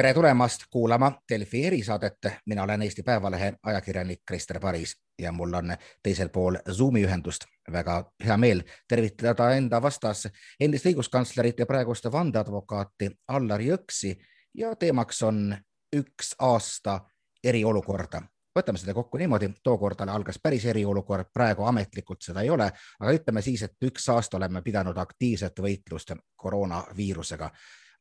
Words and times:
tere 0.00 0.14
tulemast 0.14 0.62
kuulama 0.70 1.12
Delfi 1.28 1.66
erisaadet. 1.66 2.18
mina 2.46 2.62
olen 2.62 2.82
Eesti 2.82 3.02
Päevalehe 3.02 3.52
ajakirjanik 3.62 4.20
Krister 4.26 4.60
Paris 4.60 4.96
ja 5.18 5.32
mul 5.32 5.52
on 5.52 5.76
teisel 6.02 6.28
pool 6.28 6.56
Zoomi 6.70 7.04
ühendust 7.04 7.44
väga 7.72 8.04
hea 8.24 8.36
meel 8.36 8.62
tervitada 8.88 9.50
enda 9.54 9.82
vastas 9.82 10.28
endist 10.60 10.86
õiguskantslerit 10.86 11.60
ja 11.60 11.66
praegust 11.66 12.08
vandeadvokaati 12.12 13.10
Allar 13.28 13.60
Jõksi 13.60 14.14
ja 14.54 14.72
teemaks 14.76 15.22
on 15.22 15.54
üks 15.96 16.32
aasta 16.38 17.00
eriolukorda. 17.44 18.22
võtame 18.58 18.78
seda 18.78 18.94
kokku 18.94 19.18
niimoodi, 19.18 19.50
tookord 19.62 20.00
algas 20.00 20.38
päris 20.42 20.64
eriolukord, 20.64 21.28
praegu 21.34 21.62
ametlikult 21.62 22.22
seda 22.22 22.40
ei 22.40 22.50
ole, 22.50 22.72
aga 23.00 23.12
ütleme 23.12 23.42
siis, 23.42 23.62
et 23.62 23.76
üks 23.84 24.08
aasta 24.08 24.36
oleme 24.36 24.62
pidanud 24.62 24.96
aktiivset 24.96 25.60
võitlust 25.60 26.16
koroonaviirusega 26.36 27.50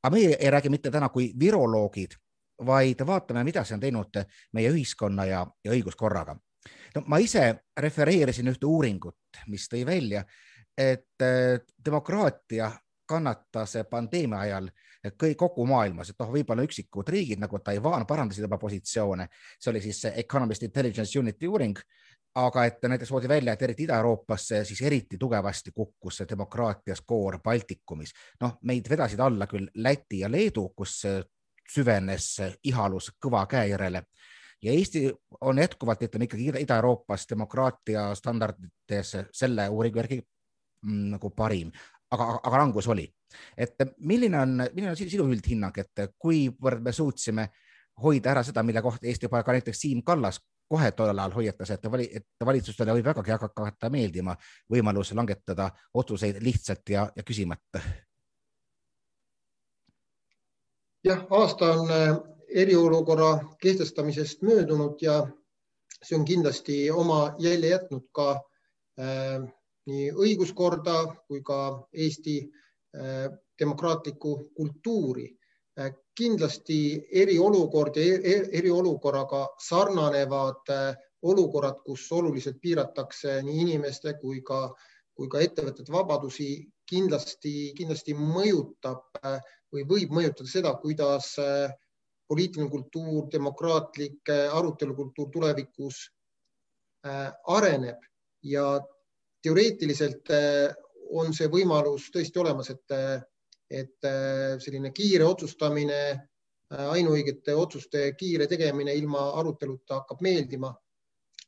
aga 0.03 0.13
meie 0.15 0.35
ei 0.39 0.51
räägi 0.51 0.69
mitte 0.69 0.91
täna 0.91 1.09
kui 1.09 1.31
viroloogid, 1.39 2.15
vaid 2.65 3.05
vaatame, 3.07 3.43
mida 3.43 3.63
see 3.63 3.77
on 3.77 3.83
teinud 3.83 4.21
meie 4.53 4.71
ühiskonna 4.71 5.25
ja, 5.25 5.45
ja 5.63 5.71
õiguskorraga. 5.71 6.35
no 6.95 7.03
ma 7.07 7.17
ise 7.17 7.53
refereerisin 7.77 8.47
ühte 8.51 8.65
uuringut, 8.65 9.43
mis 9.47 9.67
tõi 9.69 9.85
välja, 9.85 10.23
et 10.77 11.21
eh, 11.21 11.59
demokraatia 11.85 12.71
kannatas 13.09 13.77
pandeemia 13.89 14.39
ajal 14.45 14.69
kõik 15.17 15.37
kogu 15.39 15.65
maailmas, 15.65 16.11
et 16.11 16.19
noh, 16.19 16.31
võib-olla 16.33 16.65
üksikud 16.67 17.07
riigid 17.09 17.39
nagu 17.39 17.59
Taiwan 17.63 18.05
parandasid 18.07 18.45
oma 18.45 18.59
positsioone, 18.59 19.29
see 19.59 19.71
oli 19.71 19.81
siis 19.81 20.03
Economist 20.11 20.63
Intelligence 20.67 21.19
Uniti 21.19 21.47
uuring, 21.47 21.79
aga 22.45 22.65
et 22.65 22.83
näiteks 22.87 23.09
toodi 23.09 23.29
välja, 23.29 23.53
et 23.53 23.61
eriti 23.61 23.83
Ida-Euroopas 23.83 24.47
siis 24.63 24.81
eriti 24.81 25.17
tugevasti 25.17 25.71
kukkus 25.75 26.21
see 26.21 26.29
demokraatia 26.29 26.95
skoor 26.95 27.39
Baltikumis. 27.43 28.13
noh, 28.41 28.57
meid 28.63 28.89
vedasid 28.89 29.19
alla 29.19 29.47
küll 29.47 29.69
Läti 29.75 30.19
ja 30.19 30.31
Leedu, 30.31 30.69
kus 30.75 31.01
süvenes 31.69 32.35
ihalus 32.63 33.11
kõva 33.21 33.45
käe 33.47 33.67
järele 33.69 34.03
ja 34.61 34.71
Eesti 34.71 35.13
on 35.41 35.57
jätkuvalt, 35.57 36.03
ütleme 36.03 36.27
ikkagi 36.27 36.51
Ida-Euroopas 36.63 37.25
demokraatia 37.29 38.09
standardites 38.15 39.15
selle 39.31 39.69
uuringu 39.69 40.01
järgi 40.01 40.19
mm, 40.85 41.05
nagu 41.15 41.29
parim, 41.29 41.71
aga, 42.11 42.31
aga 42.43 42.61
langus 42.63 42.87
oli. 42.87 43.07
et 43.57 43.75
milline 43.99 44.39
on, 44.39 44.55
milline 44.73 44.91
on 44.91 44.97
sinu 44.97 45.27
üldhinnang, 45.29 45.77
et 45.77 46.15
kuivõrd 46.17 46.81
me 46.81 46.91
suutsime 46.91 47.49
hoida 48.03 48.31
ära 48.31 48.43
seda, 48.43 48.63
mille 48.63 48.81
kohta 48.81 49.07
Eesti 49.07 49.27
juba 49.27 49.43
ka 49.43 49.53
näiteks 49.53 49.79
Siim 49.79 50.03
Kallas 50.03 50.39
kohe 50.69 50.91
tollel 50.91 51.19
ajal 51.19 51.33
hoiatas, 51.33 51.71
et, 51.73 51.87
vali, 51.91 52.05
et 52.13 52.45
valitsustele 52.45 52.93
võib 52.97 53.09
vägagi 53.09 53.33
hakata 53.33 53.89
meeldima 53.89 54.35
võimalus 54.71 55.13
langetada 55.17 55.69
otsuseid 55.93 56.37
lihtsalt 56.45 56.93
ja, 56.93 57.07
ja 57.15 57.23
küsimata. 57.25 57.81
jah, 61.03 61.25
aasta 61.29 61.71
on 61.73 61.91
äh, 61.91 62.17
eriolukorra 62.49 63.31
kehtestamisest 63.61 64.41
möödunud 64.41 65.01
ja 65.01 65.21
see 66.03 66.17
on 66.17 66.25
kindlasti 66.25 66.91
oma 66.91 67.35
jälje 67.39 67.69
jätnud 67.69 68.05
ka 68.11 68.29
äh, 68.99 69.39
nii 69.89 70.11
õiguskorda 70.11 70.99
kui 71.27 71.41
ka 71.41 71.87
Eesti 71.93 72.37
äh, 72.43 73.31
demokraatlikku 73.59 74.51
kultuuri 74.55 75.38
kindlasti 76.19 76.79
eriolukord 77.21 77.97
ja 77.97 78.03
e-, 78.03 78.21
e-, 78.31 78.47
eriolukorraga 78.59 79.45
sarnanevad 79.63 80.71
äh, 80.73 80.95
olukorrad, 81.29 81.81
kus 81.85 82.07
oluliselt 82.15 82.59
piiratakse 82.61 83.39
nii 83.43 83.61
inimeste 83.65 84.15
kui 84.21 84.41
ka, 84.45 84.67
kui 85.15 85.29
ka 85.31 85.41
ettevõtete 85.43 85.91
vabadusi, 85.91 86.49
kindlasti, 86.89 87.71
kindlasti 87.77 88.15
mõjutab 88.17 89.21
äh, 89.23 89.39
või 89.73 89.85
võib 89.87 90.15
mõjutada 90.17 90.51
seda, 90.51 90.73
kuidas 90.81 91.33
äh, 91.43 91.71
poliitiline 92.29 92.69
kultuur, 92.69 93.25
demokraatlik 93.31 94.29
arutelukultuur 94.29 95.31
tulevikus 95.33 96.03
areneb. 97.49 98.03
Ja 98.45 98.65
teoreetiliselt 99.41 100.29
on 101.17 101.33
see 101.33 101.49
võimalus 101.49 102.11
tõesti 102.13 102.37
olemas, 102.43 102.69
et 102.69 102.93
et 103.69 104.05
äh, 104.05 104.57
selline 104.59 104.91
kiire 104.95 105.25
otsustamine, 105.29 105.99
äh, 106.73 106.85
ainuõigete 106.95 107.55
otsuste 107.55 108.13
kiire 108.17 108.47
tegemine 108.49 108.95
ilma 108.97 109.29
aruteluta 109.39 110.01
hakkab 110.01 110.23
meeldima. 110.25 110.73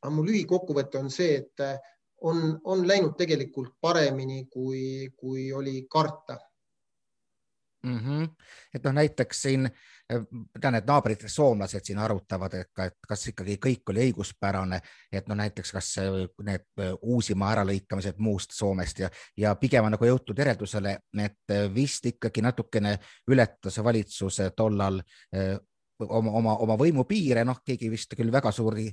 aga 0.02 0.10
mu 0.10 0.24
lühikokkuvõte 0.26 0.98
on 0.98 1.10
see, 1.10 1.36
et 1.38 1.60
äh, 1.60 1.78
on, 2.22 2.58
on 2.64 2.86
läinud 2.86 3.14
tegelikult 3.18 3.74
paremini, 3.80 4.46
kui, 4.50 5.10
kui 5.16 5.52
oli 5.52 5.86
karta 5.90 6.38
mm. 7.82 7.98
-hmm. 7.98 8.28
et 8.74 8.84
noh, 8.84 8.92
näiteks 8.92 9.42
siin 9.42 9.70
tean, 10.60 10.74
et 10.74 10.86
naabrid, 10.86 11.24
soomlased 11.26 11.84
siin 11.84 11.98
arutavad, 11.98 12.54
et 12.54 12.70
ka, 12.74 12.84
et 12.90 13.08
kas 13.08 13.26
ikkagi 13.30 13.56
kõik 13.62 13.92
oli 13.92 14.06
õiguspärane, 14.08 14.80
et 15.12 15.28
no 15.28 15.34
näiteks 15.38 15.72
kas 15.72 15.94
need 16.44 16.84
Uusimaa 17.02 17.52
äralõikamised 17.56 18.18
muust 18.18 18.52
Soomest 18.56 18.98
ja, 19.04 19.10
ja 19.36 19.54
pigem 19.54 19.84
on 19.84 19.96
nagu 19.96 20.08
jõutud 20.08 20.38
järeldusele, 20.38 20.98
et 21.24 21.58
vist 21.74 22.06
ikkagi 22.06 22.42
natukene 22.42 22.98
ületas 23.30 23.78
valitsus 23.84 24.40
tollal 24.56 25.00
oma, 26.08 26.30
oma, 26.30 26.54
oma 26.64 26.76
võimu 26.78 27.04
piire, 27.08 27.44
noh, 27.46 27.60
keegi 27.64 27.90
vist 27.92 28.14
küll 28.16 28.32
väga 28.32 28.52
suuri, 28.54 28.88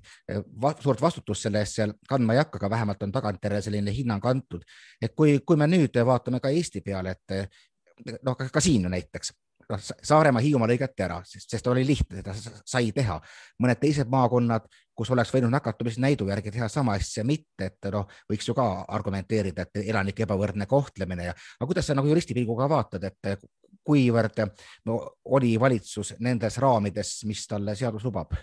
suurt 0.83 1.01
vastutust 1.01 1.47
selle 1.47 1.63
eest 1.63 1.79
seal 1.79 1.93
kandma 2.09 2.35
ei 2.35 2.41
hakka, 2.41 2.59
aga 2.61 2.69
vähemalt 2.75 3.03
on 3.05 3.13
tagantjärele 3.15 3.61
selline 3.65 3.93
hinnang 3.95 4.25
antud. 4.25 4.63
et 5.01 5.15
kui, 5.15 5.39
kui 5.45 5.57
me 5.57 5.67
nüüd 5.67 5.95
vaatame 6.05 6.39
ka 6.39 6.49
Eesti 6.53 6.81
peale, 6.85 7.15
et 7.17 7.59
noh, 8.25 8.37
ka 8.39 8.63
siin 8.63 8.87
näiteks 8.91 9.33
noh, 9.69 9.81
Saaremaa, 10.03 10.41
Hiiumaa 10.43 10.67
lõigati 10.69 11.05
ära, 11.05 11.19
sest, 11.27 11.49
sest 11.51 11.67
oli 11.71 11.85
lihtne, 11.87 12.23
seda 12.23 12.61
sai 12.65 12.91
teha. 12.95 13.19
mõned 13.61 13.79
teised 13.81 14.09
maakonnad, 14.11 14.67
kus 14.97 15.11
oleks 15.13 15.31
võinud 15.33 15.53
nakatumisnäidu 15.53 16.27
järgi 16.29 16.53
teha 16.55 16.69
sama 16.69 16.97
asja, 16.99 17.23
mitte, 17.23 17.69
et 17.71 17.89
noh, 17.93 18.07
võiks 18.29 18.47
ju 18.47 18.55
ka 18.57 18.67
argumenteerida, 18.87 19.67
et 19.67 19.83
elanike 19.85 20.25
ebavõrdne 20.25 20.67
kohtlemine 20.69 21.29
ja, 21.29 21.33
aga 21.59 21.69
kuidas 21.69 21.89
sa 21.89 21.97
nagu 21.97 22.09
juristi 22.09 22.37
pilguga 22.37 22.69
vaatad, 22.69 23.09
et 23.09 23.49
kuivõrd 23.85 24.45
no, 24.85 25.01
oli 25.35 25.55
valitsus 25.59 26.15
nendes 26.19 26.57
raamides, 26.61 27.19
mis 27.29 27.45
talle 27.47 27.75
seadus 27.75 28.07
lubab? 28.07 28.33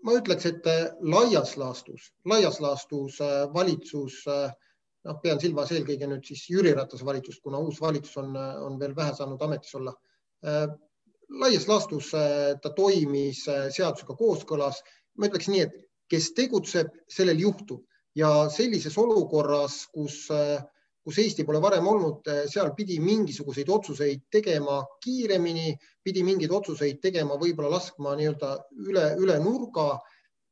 ma 0.00 0.14
ütleks, 0.16 0.46
et 0.48 0.64
laias 1.04 1.58
laastus, 1.60 2.06
laias 2.24 2.56
laastus 2.64 3.18
äh, 3.20 3.42
valitsus 3.52 4.22
äh, 4.32 4.48
noh, 5.08 5.18
pean 5.22 5.40
silmas 5.40 5.72
eelkõige 5.74 6.08
nüüd 6.10 6.26
siis 6.26 6.46
Jüri 6.52 6.72
Ratase 6.76 7.06
valitsust, 7.06 7.42
kuna 7.44 7.60
uus 7.62 7.80
valitsus 7.80 8.16
on, 8.22 8.34
on 8.36 8.78
veel 8.80 8.94
vähe 8.96 9.14
saanud 9.16 9.42
ametis 9.46 9.74
olla. 9.78 9.94
Laias 11.40 11.68
laastus 11.68 12.10
äh, 12.18 12.56
ta 12.62 12.72
toimis 12.74 13.44
äh, 13.48 13.68
seadusega 13.70 14.16
kooskõlas. 14.18 14.80
ma 15.18 15.28
ütleks 15.28 15.48
nii, 15.50 15.62
et 15.66 15.74
kes 16.10 16.30
tegutseb, 16.34 16.90
sellel 17.10 17.38
juhtub 17.38 17.84
ja 18.16 18.48
sellises 18.50 18.96
olukorras, 18.98 19.84
kus, 19.94 20.26
kus 21.04 21.18
Eesti 21.22 21.44
pole 21.46 21.60
varem 21.62 21.86
olnud, 21.86 22.26
seal 22.50 22.72
pidi 22.74 22.98
mingisuguseid 23.02 23.68
otsuseid 23.68 24.22
tegema 24.32 24.80
kiiremini, 25.04 25.74
pidi 26.02 26.24
mingeid 26.26 26.54
otsuseid 26.56 27.02
tegema, 27.02 27.36
võib-olla 27.38 27.76
laskma 27.76 28.14
nii-öelda 28.18 28.54
üle, 28.88 29.04
üle 29.22 29.36
nurga 29.44 30.00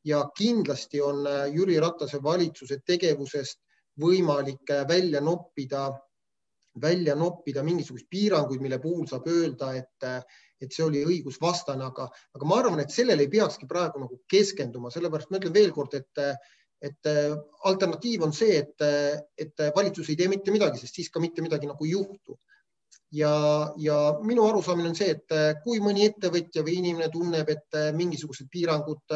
ja 0.07 0.23
kindlasti 0.39 1.01
on 1.03 1.25
Jüri 1.55 1.81
Ratase 1.83 2.23
valitsuse 2.23 2.79
tegevusest 2.87 3.59
võimalik 3.99 4.71
äh, 4.73 4.85
välja 4.89 5.21
noppida, 5.25 5.89
välja 6.81 7.17
noppida 7.19 7.65
mingisuguseid 7.67 8.09
piiranguid, 8.11 8.63
mille 8.63 8.79
puhul 8.83 9.09
saab 9.11 9.27
öelda, 9.31 9.73
et, 9.79 10.07
äh, 10.07 10.45
et 10.63 10.75
see 10.75 10.87
oli 10.87 11.05
õigusvastane, 11.07 11.87
aga, 11.87 12.09
aga 12.35 12.49
ma 12.49 12.61
arvan, 12.63 12.83
et 12.83 12.95
sellele 12.95 13.27
ei 13.27 13.33
peakski 13.33 13.69
praegu 13.71 14.03
nagu 14.03 14.21
keskenduma, 14.31 14.93
sellepärast 14.95 15.31
ma 15.31 15.43
ütlen 15.43 15.57
veelkord, 15.57 15.99
et 15.99 16.25
et 16.79 17.09
äh, 17.11 17.33
alternatiiv 17.67 18.23
on 18.23 18.31
see, 18.31 18.61
et, 18.61 18.85
et 19.35 19.62
valitsus 19.75 20.12
ei 20.12 20.17
tee 20.21 20.29
mitte 20.31 20.53
midagi, 20.55 20.79
sest 20.79 20.94
siis 20.94 21.09
ka 21.11 21.19
mitte 21.19 21.43
midagi 21.43 21.67
nagu 21.67 21.83
ei 21.83 21.91
juhtu. 21.91 22.39
ja, 23.11 23.33
ja 23.83 23.97
minu 24.23 24.44
arusaamine 24.47 24.93
on 24.93 24.94
see, 24.94 25.11
et 25.17 25.59
kui 25.65 25.81
mõni 25.83 26.05
ettevõtja 26.06 26.62
või 26.62 26.77
inimene 26.79 27.09
tunneb, 27.11 27.51
et 27.51 27.79
mingisugused 27.99 28.47
piirangud 28.53 29.11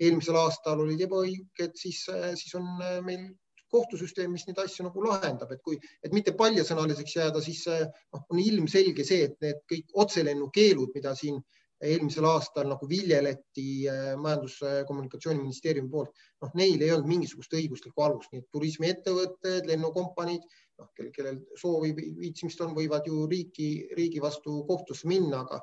eelmisel 0.00 0.38
aastal 0.40 0.80
olid 0.80 1.02
ebaõiged, 1.04 1.76
siis, 1.76 2.06
siis 2.40 2.56
on 2.56 2.72
meil 3.04 3.26
kohtusüsteem, 3.74 4.32
mis 4.32 4.46
neid 4.48 4.60
asju 4.62 4.86
nagu 4.86 5.02
lahendab, 5.04 5.50
et 5.54 5.62
kui, 5.66 5.80
et 6.04 6.14
mitte 6.16 6.34
paljasõnaliseks 6.38 7.18
jääda, 7.18 7.42
siis 7.44 7.66
noh, 7.68 8.24
on 8.30 8.40
ilmselge 8.42 9.06
see, 9.06 9.26
et 9.28 9.36
need 9.44 9.60
kõik 9.70 10.00
otselennukeelud, 10.04 10.94
mida 10.94 11.14
siin 11.18 11.42
eelmisel 11.84 12.24
aastal 12.28 12.68
nagu 12.70 12.88
viljeleti 12.88 13.86
äh, 13.90 14.12
Majandus- 14.20 14.60
ja 14.62 14.84
Kommunikatsiooniministeeriumi 14.88 15.90
poolt, 15.90 16.12
noh, 16.42 16.52
neil 16.58 16.82
ei 16.82 16.92
olnud 16.94 17.10
mingisugust 17.10 17.56
õiguslikku 17.58 18.04
alust, 18.04 18.32
nii 18.32 18.44
et 18.44 18.50
turismiettevõtted, 18.54 19.68
lennukompaniid, 19.70 20.46
noh, 20.80 20.90
kellel, 20.96 21.12
kellel 21.16 21.40
soovi, 21.60 21.92
viitsimist 22.20 22.62
on, 22.64 22.74
võivad 22.78 23.08
ju 23.10 23.26
riiki, 23.30 23.70
riigi 23.98 24.22
vastu 24.24 24.62
kohtusse 24.68 25.08
minna, 25.10 25.42
aga, 25.44 25.60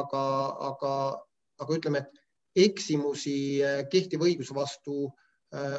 aga, 0.00 0.24
aga, 0.72 0.94
aga 1.64 1.78
ütleme, 1.78 2.04
et 2.04 2.66
eksimusi 2.68 3.38
äh, 3.62 3.84
kehtiva 3.92 4.28
õiguse 4.28 4.56
vastu 4.56 5.06
Äh, 5.06 5.25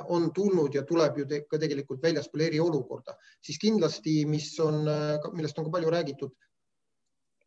on 0.08 0.32
tulnud 0.34 0.74
ja 0.76 0.84
tuleb 0.88 1.18
ju 1.18 1.26
te 1.28 1.42
ka 1.50 1.60
tegelikult 1.60 2.04
väljaspool 2.04 2.46
eriolukorda, 2.46 3.18
siis 3.44 3.60
kindlasti, 3.60 4.26
mis 4.26 4.54
on, 4.64 4.88
äh, 4.88 5.32
millest 5.34 5.60
on 5.60 5.68
ka 5.68 5.72
palju 5.72 5.92
räägitud, 5.92 6.32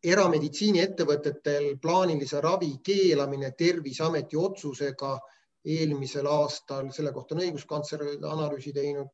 erameditsiiniettevõtetel 0.03 1.77
plaanilise 1.81 2.41
ravi 2.41 2.71
keelamine 2.83 3.51
Terviseameti 3.57 4.37
otsusega 4.37 5.17
eelmisel 5.65 6.25
aastal, 6.25 6.89
selle 6.91 7.11
kohta 7.13 7.35
on 7.35 7.43
õiguskantsler 7.45 8.05
analüüsi 8.25 8.73
teinud. 8.73 9.09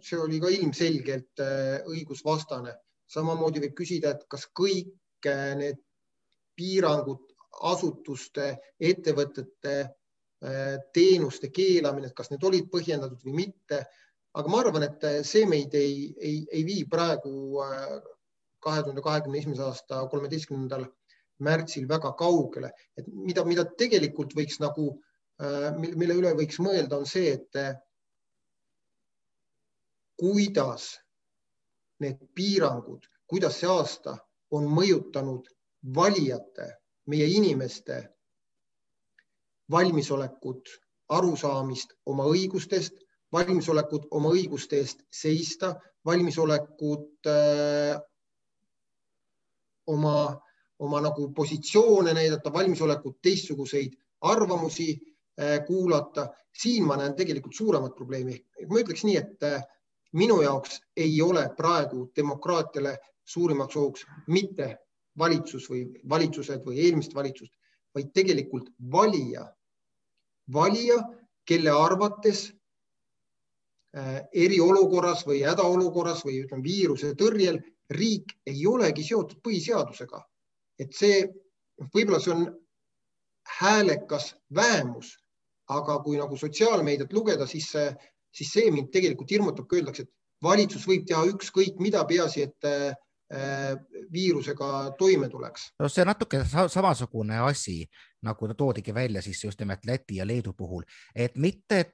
see 0.00 0.16
oli 0.16 0.38
ka 0.40 0.48
ilmselgelt 0.48 1.40
õigusvastane. 1.84 2.74
samamoodi 3.06 3.60
võib 3.60 3.74
küsida, 3.76 4.10
et 4.10 4.24
kas 4.28 4.46
kõik 4.56 5.26
need 5.56 5.76
piirangud 6.56 7.24
asutuste, 7.60 8.58
ettevõtete 8.80 9.74
teenuste 10.96 11.50
keelamine, 11.52 12.08
et 12.08 12.16
kas 12.16 12.30
need 12.32 12.44
olid 12.48 12.70
põhjendatud 12.72 13.20
või 13.26 13.34
mitte. 13.44 13.84
aga 14.32 14.48
ma 14.48 14.60
arvan, 14.62 14.84
et 14.86 15.04
see 15.26 15.42
meid 15.46 15.74
ei, 15.74 16.14
ei, 16.16 16.46
ei 16.52 16.62
vii 16.64 16.84
praegu 16.88 17.58
kahe 18.62 18.82
tuhande 18.84 19.02
kahekümne 19.02 19.38
esimese 19.40 19.64
aasta 19.66 20.04
kolmeteistkümnendal 20.12 20.84
märtsil 21.44 21.88
väga 21.88 22.12
kaugele, 22.16 22.70
et 22.96 23.08
mida, 23.08 23.44
mida 23.44 23.64
tegelikult 23.64 24.34
võiks 24.36 24.60
nagu, 24.60 24.92
mille 25.80 26.16
üle 26.20 26.34
võiks 26.36 26.60
mõelda, 26.62 27.00
on 27.00 27.08
see, 27.08 27.32
et 27.32 27.58
kuidas 30.20 30.92
need 32.04 32.20
piirangud, 32.36 33.08
kuidas 33.26 33.58
see 33.60 33.70
aasta 33.72 34.16
on 34.52 34.68
mõjutanud 34.68 35.48
valijate, 35.96 36.68
meie 37.08 37.26
inimeste 37.32 38.02
valmisolekut, 39.70 40.68
arusaamist 41.08 41.94
oma 42.06 42.26
õigustest, 42.30 42.94
valmisolekut 43.32 44.06
oma 44.10 44.32
õiguste 44.34 44.80
eest 44.82 45.02
seista, 45.14 45.74
valmisolekut 46.06 47.26
öö, 47.26 47.94
äh, 47.94 48.00
oma, 49.86 50.14
oma 50.78 51.00
nagu 51.00 51.28
positsioone 51.34 52.14
näidata, 52.14 52.52
valmisolekut 52.52 53.18
teistsuguseid 53.22 53.94
arvamusi 54.20 54.92
öö, 54.94 55.54
äh, 55.54 55.64
kuulata. 55.66 56.28
siin 56.60 56.84
ma 56.84 56.96
näen 56.96 57.14
tegelikult 57.14 57.54
suuremat 57.54 57.94
probleemi. 57.94 58.34
ma 58.68 58.80
ütleks 58.80 59.04
nii, 59.04 59.16
et 59.16 59.42
äh, 59.42 59.62
minu 60.12 60.40
jaoks 60.42 60.80
ei 60.96 61.22
ole 61.22 61.48
praegu 61.56 62.10
demokraatiale 62.16 62.98
suurimaks 63.24 63.76
ohuks 63.76 64.06
mitte 64.26 64.76
valitsus 65.18 65.70
või 65.70 65.84
valitsused 66.08 66.64
või 66.66 66.80
eelmist 66.84 67.14
valitsust, 67.14 67.52
vaid 67.94 68.10
tegelikult 68.14 68.70
valija 68.92 69.46
valija, 70.52 70.98
kelle 71.46 71.72
arvates 71.74 72.46
äh, 73.96 74.20
eriolukorras 74.32 75.24
või 75.26 75.42
hädaolukorras 75.44 76.24
või 76.26 76.42
ütleme 76.44 76.64
viiruse 76.64 77.14
tõrjel 77.18 77.60
riik 77.90 78.36
ei 78.46 78.66
olegi 78.66 79.04
seotud 79.04 79.40
põhiseadusega. 79.42 80.22
et 80.80 80.94
see, 80.96 81.26
võib-olla 81.92 82.20
see 82.20 82.32
on 82.32 82.46
häälekas 83.58 84.30
vähemus, 84.54 85.10
aga 85.68 85.98
kui 86.04 86.16
nagu 86.16 86.36
sotsiaalmeediat 86.36 87.12
lugeda, 87.12 87.46
siis, 87.46 87.68
siis 88.32 88.52
see 88.52 88.70
mind 88.70 88.88
tegelikult 88.94 89.30
hirmutab, 89.30 89.68
kui 89.68 89.80
öeldakse, 89.80 90.06
et 90.06 90.12
valitsus 90.42 90.86
võib 90.88 91.04
teha 91.06 91.26
ükskõik 91.34 91.78
mida, 91.82 92.04
peaasi, 92.08 92.46
et 92.48 92.68
äh, 92.68 92.94
viirusega 94.12 94.68
toime 94.98 95.28
tuleks. 95.30 95.68
no 95.78 95.88
see 95.88 96.04
natuke 96.04 96.40
samasugune 96.50 97.38
asi 97.38 97.84
nagu 98.22 98.48
ta 98.48 98.54
toodigi 98.54 98.94
välja 98.94 99.22
siis 99.22 99.44
just 99.44 99.60
nimelt 99.60 99.84
Läti 99.86 100.16
ja 100.16 100.26
Leedu 100.26 100.52
puhul, 100.52 100.82
et 101.14 101.36
mitte, 101.36 101.80
et 101.80 101.92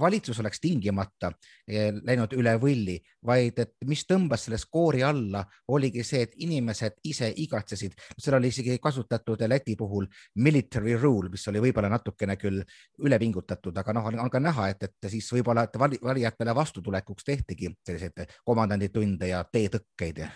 valitsus 0.00 0.40
oleks 0.40 0.60
tingimata 0.60 1.30
eh, 1.68 1.92
läinud 2.02 2.32
üle 2.34 2.56
võlli, 2.58 2.98
vaid 3.26 3.58
et 3.58 3.74
mis 3.86 4.02
tõmbas 4.06 4.46
selle 4.46 4.58
skoori 4.58 5.02
alla, 5.06 5.44
oligi 5.68 6.02
see, 6.04 6.22
et 6.26 6.34
inimesed 6.36 6.98
ise 7.04 7.30
igatsesid, 7.36 7.94
seal 8.18 8.38
oli 8.40 8.50
isegi 8.50 8.78
kasutatud 8.82 9.46
Läti 9.48 9.76
puhul 9.76 10.06
military 10.34 10.96
rule, 10.98 11.30
mis 11.30 11.46
oli 11.48 11.62
võib-olla 11.62 11.88
natukene 11.88 12.36
küll 12.36 12.62
ülepingutatud, 12.98 13.76
aga 13.78 13.94
noh, 13.94 14.10
on 14.18 14.30
ka 14.30 14.42
näha, 14.42 14.68
et, 14.74 14.82
et 14.82 15.10
siis 15.10 15.30
võib-olla 15.32 15.68
valijatele 15.78 16.54
vastutulekuks 16.54 17.24
tehtigi 17.24 17.70
selliseid 17.86 18.26
komandanditunde 18.44 19.30
ja 19.30 19.44
teetõkkeid 19.52 20.26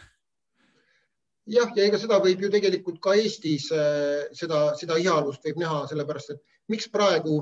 jah, 1.51 1.73
ja 1.77 1.87
ega 1.87 1.99
seda 2.01 2.21
võib 2.23 2.45
ju 2.45 2.51
tegelikult 2.53 3.01
ka 3.03 3.17
Eestis 3.19 3.69
äh, 3.75 4.29
seda, 4.37 4.73
seda 4.79 4.99
ihalust 5.01 5.45
võib 5.47 5.61
näha, 5.63 5.83
sellepärast 5.91 6.37
et 6.37 6.43
miks 6.73 6.89
praegu, 6.93 7.41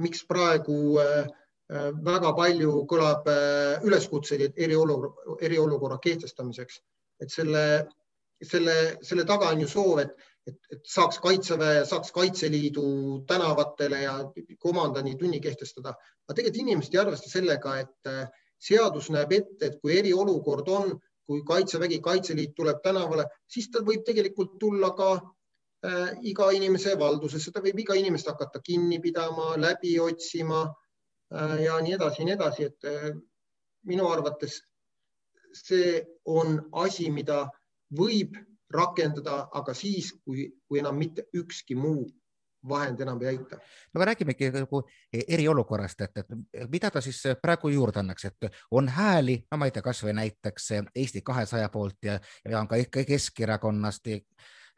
miks 0.00 0.24
praegu 0.28 0.78
äh, 1.02 1.28
äh, 1.72 1.90
väga 2.06 2.32
palju 2.38 2.84
kõlab 2.90 3.28
üleskutseid 3.86 4.56
eriolukorra, 4.56 5.38
eriolukorra 5.44 6.00
kehtestamiseks, 6.02 6.80
et 7.20 7.32
selle, 7.32 7.64
selle, 8.42 8.76
selle 9.04 9.28
taga 9.28 9.52
on 9.52 9.64
ju 9.64 9.68
soov, 9.68 10.00
et, 10.04 10.16
et, 10.48 10.58
et 10.72 10.82
saaks 10.88 11.20
Kaitseväe, 11.20 11.84
saaks 11.88 12.14
Kaitseliidu 12.16 13.20
tänavatele 13.28 14.04
ja 14.06 14.16
komandani 14.58 15.16
tunni 15.20 15.40
kehtestada. 15.40 15.92
aga 16.24 16.36
tegelikult 16.36 16.62
inimesed 16.64 16.94
ei 16.94 17.02
arvesta 17.02 17.28
sellega, 17.28 17.76
et 17.84 18.10
seadus 18.60 19.08
näeb 19.12 19.32
ette, 19.32 19.66
et 19.66 19.78
kui 19.80 19.96
eriolukord 19.98 20.68
on 20.68 20.90
kui 21.30 21.44
Kaitsevägi, 21.46 22.00
Kaitseliit 22.02 22.56
tuleb 22.58 22.80
tänavale, 22.82 23.28
siis 23.46 23.68
ta 23.70 23.84
võib 23.86 24.02
tegelikult 24.06 24.56
tulla 24.58 24.90
ka 24.98 25.10
äh, 25.14 26.16
iga 26.26 26.48
inimese 26.56 26.96
valdusesse, 26.98 27.52
ta 27.54 27.62
võib 27.62 27.78
iga 27.84 27.94
inimest 27.94 28.26
hakata 28.26 28.58
kinni 28.66 28.98
pidama, 28.98 29.52
läbi 29.62 29.94
otsima 30.02 30.64
äh, 30.66 31.54
ja 31.68 31.78
nii 31.78 31.94
edasi, 31.94 32.26
nii 32.26 32.34
edasi, 32.34 32.66
et 32.66 32.90
äh, 32.90 33.12
minu 33.86 34.10
arvates 34.10 34.58
see 35.54 36.00
on 36.26 36.58
asi, 36.82 37.06
mida 37.14 37.44
võib 37.94 38.34
rakendada, 38.74 39.44
aga 39.54 39.74
siis, 39.74 40.10
kui, 40.26 40.48
kui 40.66 40.82
enam 40.82 40.98
mitte 40.98 41.28
ükski 41.34 41.78
muu 41.78 42.08
vahend 42.68 43.00
enam 43.00 43.22
ei 43.22 43.28
aita. 43.28 43.56
no 43.94 44.00
aga 44.00 44.10
räägimegi 44.10 44.50
nagu 44.54 44.82
eriolukorrast, 45.28 46.00
et, 46.00 46.22
et 46.22 46.70
mida 46.70 46.90
ta 46.90 47.00
siis 47.00 47.22
praegu 47.42 47.68
juurde 47.72 48.00
annaks, 48.00 48.24
et 48.24 48.48
on 48.70 48.88
hääli, 48.88 49.38
no 49.50 49.58
ma 49.58 49.68
ei 49.68 49.74
tea, 49.74 49.82
kasvõi 49.82 50.14
näiteks 50.16 50.70
Eesti 50.94 51.22
kahesaja 51.26 51.68
poolt 51.68 52.04
ja, 52.04 52.20
ja 52.48 52.60
on 52.60 52.68
ka 52.68 52.80
ikka 52.80 53.04
Keskerakonnast 53.08 54.08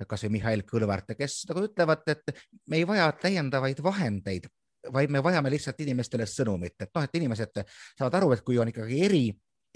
kasvõi 0.09 0.37
Mihhail 0.39 0.65
Kõlvart, 0.67 1.15
kes 1.19 1.45
nagu 1.51 1.63
ütlevad, 1.69 2.03
et 2.11 2.35
me 2.71 2.81
ei 2.81 2.87
vaja 2.87 3.11
täiendavaid 3.23 3.83
vahendeid, 3.83 4.49
vaid 4.93 5.11
me 5.15 5.23
vajame 5.23 5.51
lihtsalt 5.53 5.81
inimestele 5.85 6.27
sõnumit, 6.27 6.75
et 6.81 6.91
noh, 6.95 7.05
et 7.07 7.21
inimesed 7.21 7.63
saavad 7.99 8.19
aru, 8.19 8.33
et 8.35 8.43
kui 8.47 8.59
on 8.59 8.71
ikkagi 8.73 9.03
eri 9.05 9.27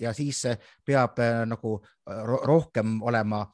ja 0.01 0.13
siis 0.17 0.43
peab 0.85 1.21
nagu 1.47 1.79
rohkem 2.47 2.99
olema 3.03 3.45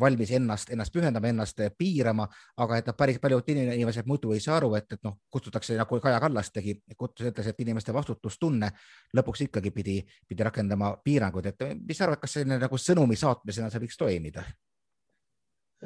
valmis 0.00 0.30
ennast, 0.34 0.70
ennast 0.74 0.92
pühendama, 0.94 1.28
ennast 1.30 1.60
piirama, 1.78 2.26
aga 2.62 2.80
et 2.80 2.88
noh, 2.90 2.96
päris 2.98 3.20
paljud 3.22 3.48
inimesed 3.52 4.08
muidu 4.10 4.32
ei 4.34 4.40
saa 4.42 4.56
aru, 4.58 4.72
et, 4.74 4.88
et 4.96 5.02
noh, 5.06 5.20
kutsutakse 5.30 5.76
nagu 5.78 6.00
Kaja 6.02 6.18
Kallas 6.20 6.50
tegi, 6.50 6.74
ütles, 6.96 7.46
et 7.46 7.60
inimeste 7.62 7.94
vastutustunne 7.94 8.72
lõpuks 9.14 9.44
ikkagi 9.46 9.70
pidi, 9.70 10.00
pidi 10.26 10.46
rakendama 10.46 10.96
piiranguid, 11.04 11.52
et 11.52 11.66
mis 11.78 11.98
sa 11.98 12.08
arvad, 12.08 12.22
kas 12.24 12.38
selline 12.38 12.58
nagu 12.62 12.80
sõnumi 12.80 13.18
saatmisena 13.20 13.70
see 13.70 13.84
võiks 13.84 14.00
toimida? 14.00 14.42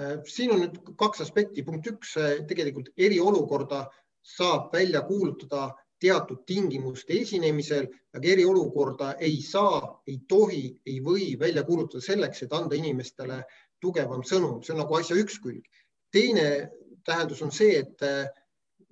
Äh, 0.00 0.16
siin 0.24 0.54
on 0.54 0.64
nüüd 0.64 0.80
kaks 0.96 1.26
aspekti, 1.26 1.66
punkt 1.66 1.92
üks, 1.92 2.16
tegelikult 2.48 2.94
eriolukorda 2.96 3.84
saab 4.24 4.72
välja 4.72 5.02
kuulutada 5.04 5.68
teatud 6.00 6.44
tingimuste 6.48 7.18
esinemisel, 7.20 7.88
aga 8.16 8.28
eriolukorda 8.34 9.14
ei 9.20 9.40
saa, 9.44 9.80
ei 10.08 10.18
tohi, 10.28 10.64
ei 10.86 11.00
või 11.04 11.34
välja 11.40 11.64
kuulutada 11.68 12.02
selleks, 12.04 12.42
et 12.42 12.52
anda 12.56 12.78
inimestele 12.78 13.42
tugevam 13.80 14.24
sõnum, 14.26 14.60
see 14.64 14.74
on 14.74 14.82
nagu 14.82 14.96
asja 14.96 15.16
üks 15.20 15.38
külg. 15.42 15.64
teine 16.10 16.70
tähendus 17.06 17.42
on 17.42 17.52
see, 17.54 17.78
et 17.78 18.02
äh, 18.02 18.26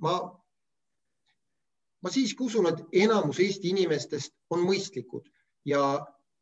ma, 0.05 0.19
ma 2.03 2.13
siiski 2.13 2.45
usun, 2.45 2.69
et 2.71 2.85
enamus 3.05 3.41
Eesti 3.43 3.73
inimestest 3.75 4.35
on 4.55 4.63
mõistlikud 4.69 5.27
ja, 5.69 5.83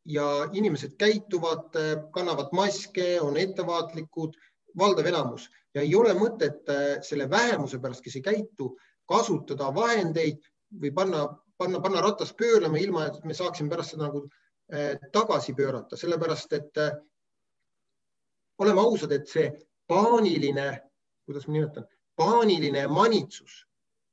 ja 0.05 0.27
inimesed 0.53 0.99
käituvad, 1.01 1.71
äh, 1.81 1.95
kannavad 2.15 2.53
maske, 2.53 3.17
on 3.21 3.39
ettevaatlikud, 3.41 4.37
valdav 4.79 5.09
enamus 5.09 5.49
ja 5.75 5.85
ei 5.85 5.95
ole 5.95 6.15
mõtet 6.17 6.69
äh, 6.73 6.99
selle 7.07 7.31
vähemuse 7.31 7.81
pärast, 7.83 8.05
kes 8.05 8.19
ei 8.21 8.27
käitu, 8.27 8.75
kasutada 9.09 9.71
vahendeid, 9.75 10.43
või 10.75 10.93
panna, 10.95 11.27
panna, 11.59 11.81
panna 11.81 12.03
ratas 12.05 12.33
pöörlema, 12.37 12.79
ilma 12.79 13.07
et 13.07 13.25
me 13.25 13.35
saaksime 13.35 13.71
pärast 13.71 13.95
seda 13.95 14.09
nagu 14.09 14.25
eh, 14.73 14.97
tagasi 15.13 15.55
pöörata, 15.55 15.97
sellepärast 15.97 16.53
et 16.59 16.83
eh, 16.83 16.93
oleme 18.59 18.81
ausad, 18.81 19.13
et 19.13 19.29
see 19.29 19.49
paaniline, 19.89 20.69
kuidas 21.27 21.47
ma 21.47 21.59
nimetan, 21.59 21.89
paaniline 22.17 22.87
manitsus, 22.89 23.65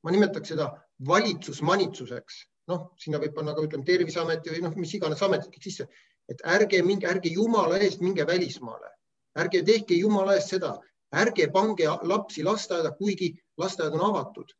ma 0.03 0.12
nimetaks 0.12 0.53
seda 0.53 0.69
valitsusmanitsuseks, 1.07 2.39
noh, 2.72 2.89
sinna 3.00 3.19
võib 3.19 3.36
panna 3.36 3.55
ka 3.55 3.63
ütleme 3.65 3.86
Terviseameti 3.88 4.53
või 4.53 4.65
noh, 4.65 4.75
mis 4.79 4.93
iganes 4.95 5.24
ametid 5.25 5.62
sisse, 5.63 5.88
et 6.31 6.43
ärge 6.48 6.81
minge, 6.86 7.07
ärge 7.10 7.31
jumala 7.33 7.79
eest 7.83 8.03
minge 8.03 8.25
välismaale, 8.27 8.91
ärge 9.39 9.63
tehke 9.67 9.98
jumala 10.00 10.38
eest 10.38 10.53
seda, 10.55 10.75
ärge 11.13 11.50
pange 11.51 11.89
lapsi 12.07 12.43
lasteaeda, 12.45 12.93
kuigi 13.00 13.33
lasteaed 13.60 13.95
on 13.98 14.05
avatud 14.12 14.53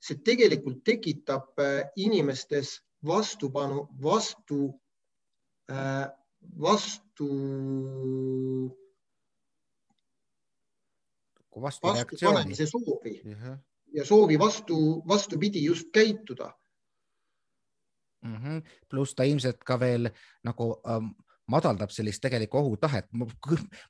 see 0.00 0.20
tegelikult 0.24 0.84
tekitab 0.84 1.58
äh, 1.58 1.90
inimestes 1.96 2.78
vastupanu, 3.06 3.88
vastu, 4.02 4.80
äh, 5.70 6.08
vastu 6.60 7.28
vastureaktsiooni. 11.60 12.54
soovi 12.54 13.22
uh 13.24 13.32
-huh. 13.32 13.58
ja 13.94 14.04
soovi 14.04 14.38
vastu, 14.38 15.02
vastupidi 15.08 15.64
just 15.64 15.88
käituda 15.92 16.54
mm 18.24 18.36
-hmm.. 18.36 18.68
pluss 18.88 19.14
ta 19.14 19.22
ilmselt 19.22 19.64
ka 19.64 19.80
veel 19.80 20.10
nagu 20.44 20.82
ähm, 20.88 21.06
madaldab 21.46 21.90
sellist 21.90 22.20
tegelikku 22.20 22.58
ohutahet. 22.58 23.04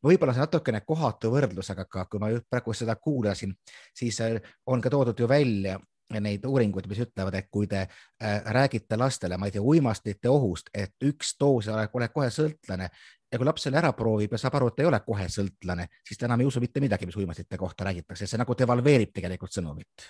võib-olla 0.07 0.33
see 0.33 0.41
natukene 0.41 0.81
kohatu 0.81 1.31
võrdlus, 1.31 1.71
aga 1.71 2.05
kui 2.11 2.21
ma 2.21 2.27
praegu 2.51 2.73
seda 2.73 2.97
kuulasin, 2.97 3.55
siis 3.95 4.21
äh, 4.21 4.41
on 4.67 4.81
ka 4.81 4.91
toodud 4.91 5.19
ju 5.19 5.29
välja 5.29 5.81
neid 6.17 6.45
uuringuid, 6.49 6.89
mis 6.89 7.03
ütlevad, 7.05 7.37
et 7.37 7.49
kui 7.53 7.69
te 7.69 7.85
äh, 7.85 8.41
räägite 8.55 8.97
lastele, 8.97 9.37
ma 9.37 9.49
ei 9.49 9.55
tea, 9.55 9.63
uimastite 9.63 10.31
ohust, 10.33 10.71
et 10.75 10.95
üks 11.05 11.35
doos 11.41 11.69
oled, 11.69 11.93
kohe 11.93 12.31
sõltlane 12.33 12.89
ja 13.33 13.39
kui 13.39 13.47
laps 13.49 13.67
selle 13.67 13.81
ära 13.81 13.93
proovib 13.97 14.33
ja 14.33 14.41
saab 14.41 14.57
aru, 14.59 14.71
et 14.73 14.81
ei 14.83 14.89
ole 14.89 15.01
kohe 15.05 15.29
sõltlane, 15.33 15.89
siis 16.07 16.21
ta 16.21 16.29
enam 16.29 16.41
ei 16.41 16.49
usu 16.49 16.63
mitte 16.65 16.81
midagi, 16.81 17.09
mis 17.09 17.19
uimastite 17.21 17.61
kohta 17.61 17.89
räägitakse, 17.89 18.27
see 18.27 18.41
nagu 18.41 18.57
devalveerib 18.57 19.13
tegelikult 19.15 19.53
sõnumit. 19.53 20.09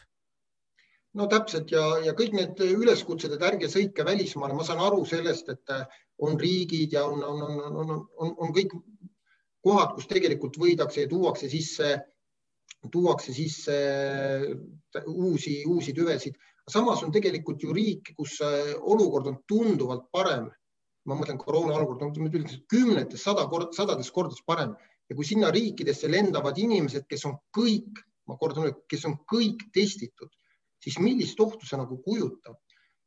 No 1.18 1.26
täpselt 1.26 1.72
ja, 1.72 1.82
ja 2.04 2.12
kõik 2.14 2.34
need 2.36 2.60
üleskutsed, 2.62 3.32
et 3.34 3.42
ärge 3.42 3.70
sõitke 3.72 4.04
välismaale, 4.06 4.54
ma 4.54 4.66
saan 4.66 4.82
aru 4.84 5.02
sellest, 5.08 5.48
et 5.50 5.72
on 6.22 6.38
riigid 6.38 6.94
ja 6.94 7.06
on, 7.08 7.24
on, 7.24 7.42
on, 7.42 7.78
on, 7.82 7.94
on, 8.22 8.34
on 8.44 8.52
kõik 8.54 8.76
kohad, 9.64 9.96
kus 9.96 10.06
tegelikult 10.10 10.58
võidakse 10.60 11.06
ja 11.06 11.10
tuuakse 11.10 11.50
sisse, 11.50 11.96
tuuakse 12.92 13.34
sisse 13.34 13.76
uusi, 15.06 15.62
uusi 15.66 15.94
tüvesid. 15.96 16.36
samas 16.68 17.02
on 17.02 17.12
tegelikult 17.12 17.62
ju 17.62 17.72
riike, 17.72 18.14
kus 18.14 18.38
olukord 18.80 19.26
on 19.26 19.38
tunduvalt 19.48 20.10
parem. 20.12 20.50
ma 21.08 21.16
mõtlen 21.16 21.38
koroona 21.40 21.72
olukord 21.72 22.02
on 22.04 22.26
üldiselt 22.28 22.66
kümnetes, 22.68 23.22
sada 23.24 23.46
kord, 23.48 23.72
sadades 23.72 24.10
kordades 24.12 24.42
parem 24.46 24.74
ja 25.08 25.16
kui 25.16 25.24
sinna 25.24 25.48
riikidesse 25.50 26.10
lendavad 26.10 26.58
inimesed, 26.58 27.06
kes 27.08 27.24
on 27.24 27.38
kõik, 27.56 28.02
ma 28.28 28.36
kordan 28.36 28.66
üle, 28.66 28.74
kes 28.88 29.06
on 29.08 29.16
kõik 29.32 29.70
testitud 29.72 30.28
siis 30.84 30.98
millist 31.02 31.40
ohtu 31.40 31.66
see 31.66 31.78
nagu 31.80 32.00
kujutab? 32.04 32.56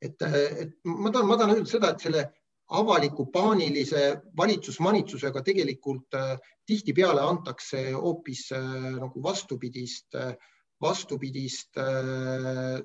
et, 0.01 0.17
et 0.17 0.71
ma 0.83 1.11
tahan, 1.13 1.27
ma 1.29 1.35
tahan 1.37 1.51
öelda 1.55 1.69
seda, 1.69 1.91
et 1.93 2.01
selle 2.01 2.23
avaliku 2.71 3.25
paanilise 3.31 4.21
valitsusmanitsusega 4.37 5.43
tegelikult 5.43 6.15
äh, 6.15 6.37
tihtipeale 6.65 7.21
antakse 7.21 7.91
hoopis 7.91 8.47
äh, 8.55 8.65
nagu 8.95 9.23
vastupidist 9.23 10.15
äh,, 10.15 10.33
vastupidist 10.81 11.77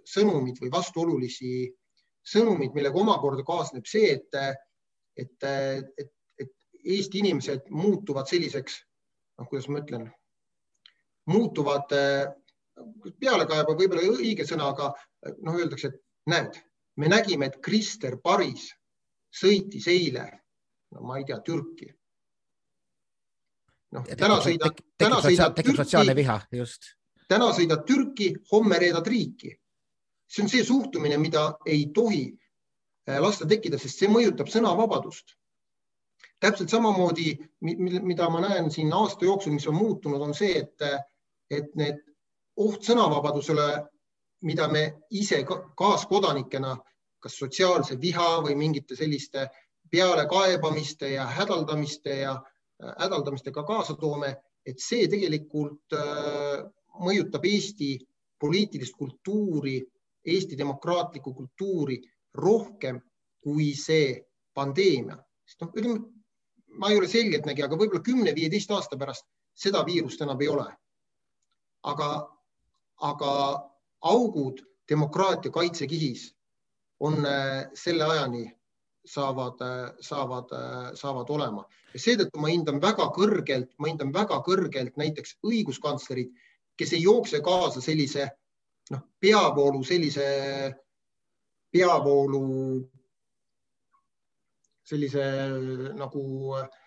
sõnumit 0.04 0.58
või 0.60 0.68
vastuolulisi 0.68 1.62
sõnumeid, 2.28 2.74
millega 2.76 3.00
omakorda 3.00 3.40
kaasneb 3.48 3.86
see, 3.88 4.10
et, 4.18 4.36
et, 5.16 5.46
et, 5.46 6.12
et 6.36 6.52
Eesti 6.84 7.22
inimesed 7.22 7.70
muutuvad 7.72 8.28
selliseks, 8.28 8.76
noh, 9.40 9.48
kuidas 9.48 9.70
ma 9.72 9.80
ütlen, 9.80 10.04
muutuvad 11.32 11.88
pealekaeba 13.16 13.72
võib-olla 13.72 14.12
õige 14.12 14.44
sõna, 14.44 14.68
aga 14.74 14.90
noh, 15.40 15.56
öeldakse, 15.56 15.88
et 15.88 16.02
näed, 16.28 16.60
me 17.00 17.08
nägime, 17.08 17.48
et 17.48 17.62
Krister 17.64 18.20
Paris 18.20 18.68
sõitis 19.36 19.86
eile, 19.92 20.26
no 20.94 21.04
ma 21.06 21.18
ei 21.20 21.26
tea, 21.28 21.38
Türki. 21.44 21.90
noh, 23.96 24.06
täna 24.18 24.40
sõidad, 24.44 24.80
täna 24.98 25.20
sõidad 25.24 25.54
Türki, 25.56 25.86
täna 27.28 27.52
sõidad 27.54 27.84
Türki, 27.86 28.32
homme 28.52 28.80
reedad 28.82 29.06
riiki. 29.06 29.54
see 30.26 30.42
on 30.42 30.48
see 30.50 30.64
suhtumine, 30.64 31.18
mida 31.22 31.52
ei 31.66 31.86
tohi 31.94 32.24
äh, 33.08 33.20
lasta 33.22 33.46
tekkida, 33.46 33.78
sest 33.78 34.00
see 34.00 34.08
mõjutab 34.10 34.50
sõnavabadust. 34.50 35.36
täpselt 36.40 36.68
samamoodi, 36.68 37.36
mida 37.60 38.28
ma 38.30 38.40
näen 38.40 38.70
siin 38.70 38.92
aasta 38.92 39.24
jooksul, 39.24 39.52
mis 39.52 39.66
on 39.66 39.74
muutunud, 39.74 40.20
on 40.20 40.34
see, 40.34 40.58
et, 40.58 40.82
et 41.50 41.70
need 41.74 42.02
oht 42.56 42.84
sõnavabadusele, 42.84 43.86
mida 44.44 44.68
me 44.68 44.82
ise 45.10 45.42
kaaskodanikena, 45.76 46.76
kas 47.26 47.38
sotsiaalse 47.42 47.98
viha 48.00 48.26
või 48.44 48.54
mingite 48.58 48.96
selliste 48.96 49.48
pealekaebamiste 49.90 51.10
ja 51.16 51.26
hädaldamiste 51.26 52.20
ja 52.22 52.36
hädaldamistega 53.00 53.64
kaasa 53.66 53.96
toome, 53.98 54.34
et 54.66 54.78
see 54.82 55.08
tegelikult 55.10 55.94
äh, 55.96 56.62
mõjutab 57.02 57.46
Eesti 57.46 57.96
poliitilist 58.38 58.94
kultuuri, 58.98 59.80
Eesti 60.26 60.58
demokraatlikku 60.58 61.32
kultuuri 61.34 61.98
rohkem 62.34 63.00
kui 63.42 63.72
see 63.78 64.20
pandeemia. 64.54 65.16
sest 65.46 65.62
noh, 65.62 65.72
ütleme, 65.74 66.00
ma 66.78 66.90
ei 66.90 66.98
ole 66.98 67.08
selgeltnägija, 67.08 67.66
aga 67.66 67.78
võib-olla 67.78 68.02
kümne-viieteist 68.06 68.70
aasta 68.70 68.98
pärast 68.98 69.26
seda 69.54 69.82
viirust 69.86 70.22
enam 70.22 70.40
ei 70.40 70.48
ole. 70.48 70.66
aga 71.82 72.08
aga 73.06 73.32
augud 74.00 74.62
demokraatia 74.88 75.52
kaitsekihis 75.52 76.35
on 77.00 77.26
äh, 77.26 77.66
selle 77.74 78.04
ajani 78.04 78.44
saavad, 79.06 79.60
äh, 79.60 79.92
saavad, 80.00 80.52
äh, 80.52 80.94
saavad 80.94 81.30
olema 81.30 81.66
ja 81.94 82.00
seetõttu 82.00 82.40
ma 82.40 82.50
hindan 82.52 82.80
väga 82.82 83.08
kõrgelt, 83.16 83.70
ma 83.78 83.90
hindan 83.90 84.12
väga 84.14 84.40
kõrgelt 84.46 84.96
näiteks 85.00 85.38
õiguskantslerit, 85.46 86.32
kes 86.76 86.92
ei 86.92 87.04
jookse 87.04 87.40
kaasa 87.44 87.80
sellise 87.80 88.28
noh, 88.90 89.04
peavoolu, 89.20 89.84
sellise 89.84 90.26
peavoolu, 91.72 92.42
sellise 94.86 95.24
nagu 95.96 96.24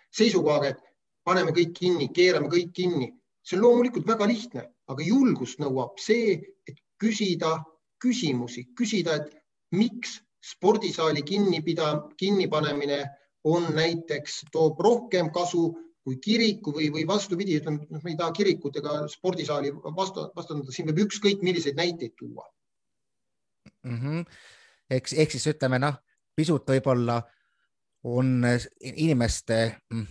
seisukohaga, 0.09 0.73
et 0.73 0.83
paneme 1.25 1.53
kõik 1.53 1.73
kinni, 1.77 2.09
keerame 2.13 2.49
kõik 2.49 2.73
kinni. 2.73 3.13
see 3.43 3.57
on 3.57 3.63
loomulikult 3.63 4.07
väga 4.07 4.27
lihtne 4.27 4.63
aga 4.89 5.05
julgust 5.05 5.61
nõuab 5.61 5.99
see, 6.01 6.37
et 6.67 6.79
küsida 7.01 7.59
küsimusi, 8.01 8.65
küsida, 8.77 9.19
et 9.19 9.35
miks 9.75 10.19
spordisaali 10.51 11.21
kinnipida, 11.23 11.93
kinnipanemine 12.17 13.03
on 13.43 13.69
näiteks, 13.75 14.45
toob 14.51 14.79
rohkem 14.79 15.31
kasu 15.31 15.69
kui 16.03 16.17
kiriku 16.23 16.73
või, 16.73 16.89
või 16.93 17.05
vastupidi, 17.07 17.57
ütleme, 17.59 17.85
noh, 17.89 18.03
me 18.03 18.13
ei 18.13 18.17
taha 18.19 18.33
kirikut 18.35 18.79
ega 18.79 19.01
spordisaali 19.11 19.71
vastu, 19.95 20.29
vastandada, 20.35 20.73
siin 20.73 20.87
võib 20.89 21.03
ükskõik 21.05 21.43
milliseid 21.45 21.77
näiteid 21.77 22.15
tuua 22.17 22.47
mm. 23.83 23.97
-hmm. 23.97 24.23
eks, 24.95 25.13
ehk 25.13 25.35
siis 25.35 25.47
ütleme 25.51 25.79
noh, 25.79 25.99
pisut 26.35 26.71
võib-olla 26.71 27.19
on 28.03 28.43
inimeste 28.81 29.75
mm, 29.93 30.05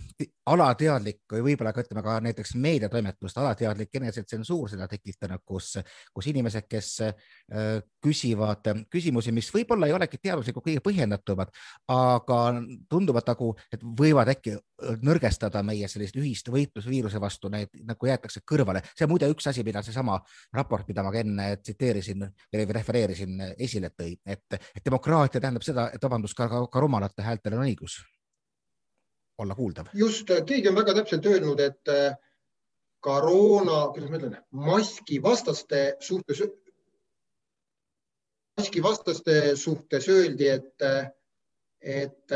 alateadlik 0.49 1.23
või 1.31 1.41
võib-olla 1.49 1.71
ka 1.73 1.81
ütleme 1.83 2.03
ka 2.05 2.17
näiteks 2.21 2.53
meediatoimetuste 2.61 3.41
alateadlik 3.41 3.95
enesetsensuur 3.97 4.69
seda 4.69 4.87
tekitanud, 4.89 5.41
kus, 5.45 5.71
kus 6.13 6.29
inimesed, 6.29 6.67
kes 6.69 6.89
äh, 7.07 7.81
küsivad 8.03 8.69
küsimusi, 8.93 9.33
mis 9.35 9.49
võib-olla 9.53 9.89
ei 9.89 9.95
olegi 9.97 10.21
teaduslikult 10.21 10.67
kõige 10.67 10.83
põhjendatumad, 10.85 11.53
aga 11.93 12.39
tunduvad 12.89 13.33
nagu, 13.33 13.51
et 13.73 13.83
võivad 13.83 14.33
äkki 14.35 14.57
nõrgestada 15.03 15.63
meie 15.65 15.89
sellist 15.91 16.15
ühist 16.19 16.49
võitlust 16.53 16.89
viiruse 16.89 17.19
vastu, 17.21 17.49
need 17.51 17.73
nagu 17.89 18.09
jäetakse 18.09 18.41
kõrvale. 18.47 18.83
see 18.95 19.05
on 19.05 19.13
muide 19.13 19.29
üks 19.33 19.49
asi, 19.49 19.63
mida 19.65 19.83
seesama 19.83 20.19
raport, 20.55 20.87
mida 20.87 21.03
ma 21.03 21.11
ka 21.11 21.23
enne 21.23 21.49
tsiteerisin 21.57 22.23
või 22.53 22.69
refereerisin, 22.77 23.41
esile 23.57 23.91
tõi, 23.97 24.13
et 24.25 24.59
demokraatia 24.85 25.41
tähendab 25.41 25.65
seda, 25.65 25.89
et 25.93 26.03
vabandust, 26.03 26.37
ka, 26.37 26.47
ka, 26.49 26.65
ka 26.71 26.85
rumalate 26.85 27.25
häältel 27.25 27.57
on 27.57 27.65
õigus 27.67 27.78
olla 29.39 29.55
kuuldav. 29.55 29.91
just, 29.93 30.31
keegi 30.45 30.69
on 30.69 30.75
väga 30.75 30.93
täpselt 30.99 31.25
öelnud, 31.25 31.59
et 31.63 31.91
äh, 31.93 32.15
koroona, 32.99 33.87
kuidas 33.93 34.09
ma 34.11 34.19
ütlen, 34.19 34.37
maskivastaste 34.51 35.83
suhtes, 36.03 36.41
maskivastaste 38.59 39.55
suhtes 39.55 40.09
öeldi, 40.11 40.47
et, 40.47 40.87
et, 41.81 42.33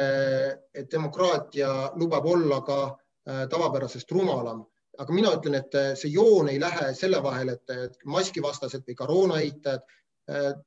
et 0.74 0.92
demokraatia 0.92 1.74
lubab 2.00 2.26
olla 2.26 2.62
ka 2.64 2.80
äh, 2.86 3.44
tavapärasest 3.52 4.12
rumalam 4.12 4.64
aga 5.02 5.14
mina 5.14 5.34
ütlen, 5.34 5.58
et 5.58 5.76
see 5.98 6.12
joon 6.14 6.50
ei 6.52 6.60
lähe 6.62 6.92
selle 6.98 7.22
vahel, 7.24 7.54
et 7.56 7.98
maskivastased 8.06 8.86
või 8.88 8.98
koroona 8.98 9.40
eitajad. 9.42 9.86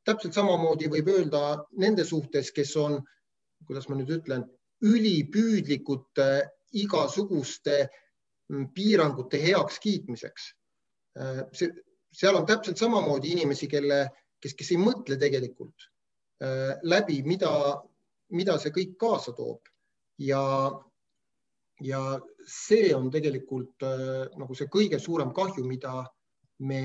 Täpselt 0.05 0.35
samamoodi 0.37 0.91
võib 0.93 1.09
öelda 1.15 1.43
nende 1.81 2.05
suhtes, 2.05 2.51
kes 2.53 2.75
on, 2.81 2.99
kuidas 3.69 3.87
ma 3.89 3.97
nüüd 3.97 4.11
ütlen, 4.19 4.45
ülipüüdlikud 4.85 6.21
igasuguste 6.77 7.89
mm, 8.51 8.69
piirangute 8.75 9.41
heakskiitmiseks. 9.43 10.53
Äh, 11.21 11.45
see, 11.53 11.71
seal 12.13 12.37
on 12.37 12.47
täpselt 12.49 12.79
samamoodi 12.81 13.33
inimesi, 13.37 13.69
kelle, 13.71 14.07
kes, 14.43 14.57
kes 14.59 14.73
ei 14.75 14.81
mõtle 14.81 15.19
tegelikult 15.21 15.89
äh, 16.45 16.77
läbi, 16.85 17.23
mida, 17.27 17.53
mida 18.37 18.59
see 18.61 18.75
kõik 18.75 18.97
kaasa 19.01 19.33
toob 19.37 19.71
ja, 20.23 20.43
ja 21.85 22.03
see 22.47 22.93
on 22.97 23.09
tegelikult 23.13 23.87
äh, 23.87 24.29
nagu 24.37 24.59
see 24.59 24.71
kõige 24.73 25.01
suurem 25.03 25.33
kahju, 25.37 25.65
mida 25.69 26.03
me, 26.67 26.83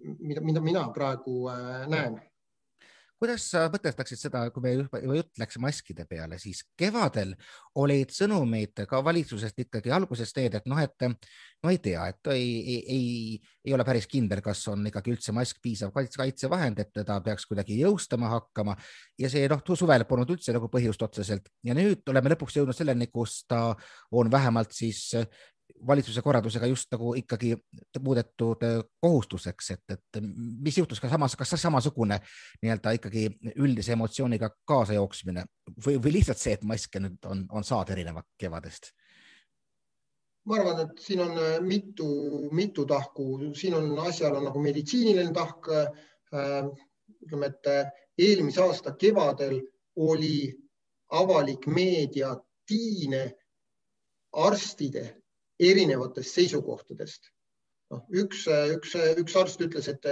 mida, 0.00 0.44
mida 0.44 0.62
mina 0.64 0.86
praegu 0.92 1.44
näen 1.92 2.16
kuidas 3.20 3.46
sa 3.52 3.66
mõtestaksid 3.72 4.20
seda, 4.20 4.44
kui 4.52 4.64
me 4.64 4.74
juba 4.74 5.00
jutt 5.00 5.40
läks 5.40 5.58
maskide 5.62 6.06
peale, 6.08 6.38
siis 6.42 6.64
kevadel 6.78 7.34
olid 7.80 8.12
sõnumid 8.14 8.84
ka 8.90 9.00
valitsusest 9.04 9.64
ikkagi 9.64 9.92
algusest 9.94 10.38
need, 10.40 10.58
et 10.58 10.68
noh, 10.70 10.80
et 10.82 11.06
no 11.64 11.72
ei 11.72 11.78
tea, 11.82 12.04
et 12.12 12.32
ei, 12.34 12.48
ei, 12.60 12.78
ei, 12.92 13.38
ei 13.64 13.74
ole 13.76 13.86
päris 13.86 14.06
kindel, 14.10 14.42
kas 14.44 14.60
on 14.72 14.84
ikkagi 14.90 15.14
üldse 15.14 15.32
mask 15.36 15.62
piisav 15.64 15.94
kaitsevahend, 15.94 16.82
et 16.82 16.92
teda 17.00 17.16
peaks 17.24 17.46
kuidagi 17.48 17.78
jõustama 17.80 18.28
hakkama. 18.34 18.76
Ja 19.20 19.30
see 19.32 19.48
noh, 19.50 19.62
suvel 19.78 20.04
polnud 20.08 20.34
üldse 20.36 20.52
nagu 20.56 20.68
põhjust 20.72 21.02
otseselt. 21.06 21.48
Ja 21.64 21.76
nüüd 21.76 22.04
oleme 22.12 22.34
lõpuks 22.34 22.58
jõudnud 22.58 22.76
selleni, 22.76 23.08
kus 23.12 23.42
ta 23.48 23.70
on 24.12 24.30
vähemalt 24.32 24.76
siis 24.76 25.06
valitsuse 25.86 26.22
korraldusega 26.22 26.66
just 26.66 26.92
nagu 26.92 27.14
ikkagi 27.18 27.54
muudetud 28.00 28.62
äh, 28.64 28.80
kohustuseks, 29.00 29.70
et, 29.70 29.96
et 29.96 30.20
mis 30.64 30.78
juhtus, 30.78 31.00
kas 31.00 31.12
samas, 31.12 31.36
kas 31.36 31.54
samasugune 31.60 32.18
nii-öelda 32.62 32.94
ikkagi 32.98 33.26
üldise 33.56 33.92
emotsiooniga 33.96 34.50
kaasajooksmine 34.68 35.44
või, 35.86 35.98
või 35.98 36.18
lihtsalt 36.18 36.40
see, 36.40 36.56
et 36.58 36.64
maske 36.68 37.02
nüüd 37.02 37.28
on, 37.30 37.44
on 37.50 37.64
saada 37.64 37.96
erineva 37.96 38.24
kevadest? 38.40 38.92
ma 40.44 40.58
arvan, 40.58 40.80
et 40.84 40.98
siin 41.00 41.22
on 41.24 41.38
äh, 41.40 41.60
mitu, 41.64 42.08
mitu 42.52 42.84
tahku, 42.88 43.54
siin 43.56 43.76
on 43.78 43.92
asjal 44.06 44.36
on 44.36 44.48
nagu 44.50 44.60
meditsiiniline 44.60 45.32
tahk 45.32 45.70
äh,. 45.72 46.66
ütleme, 47.24 47.46
et 47.46 47.66
äh, 47.70 47.92
eelmise 48.18 48.60
aasta 48.62 48.92
kevadel 49.00 49.60
oli 49.96 50.52
avalik 51.14 51.66
meedia 51.66 52.34
tiine 52.66 53.30
arstide 54.32 55.23
erinevatest 55.60 56.40
seisukohtadest. 56.40 57.30
noh, 57.92 58.00
üks, 58.16 58.46
üks, 58.74 58.94
üks 59.20 59.36
arst 59.36 59.60
ütles, 59.62 59.86
et 59.92 60.06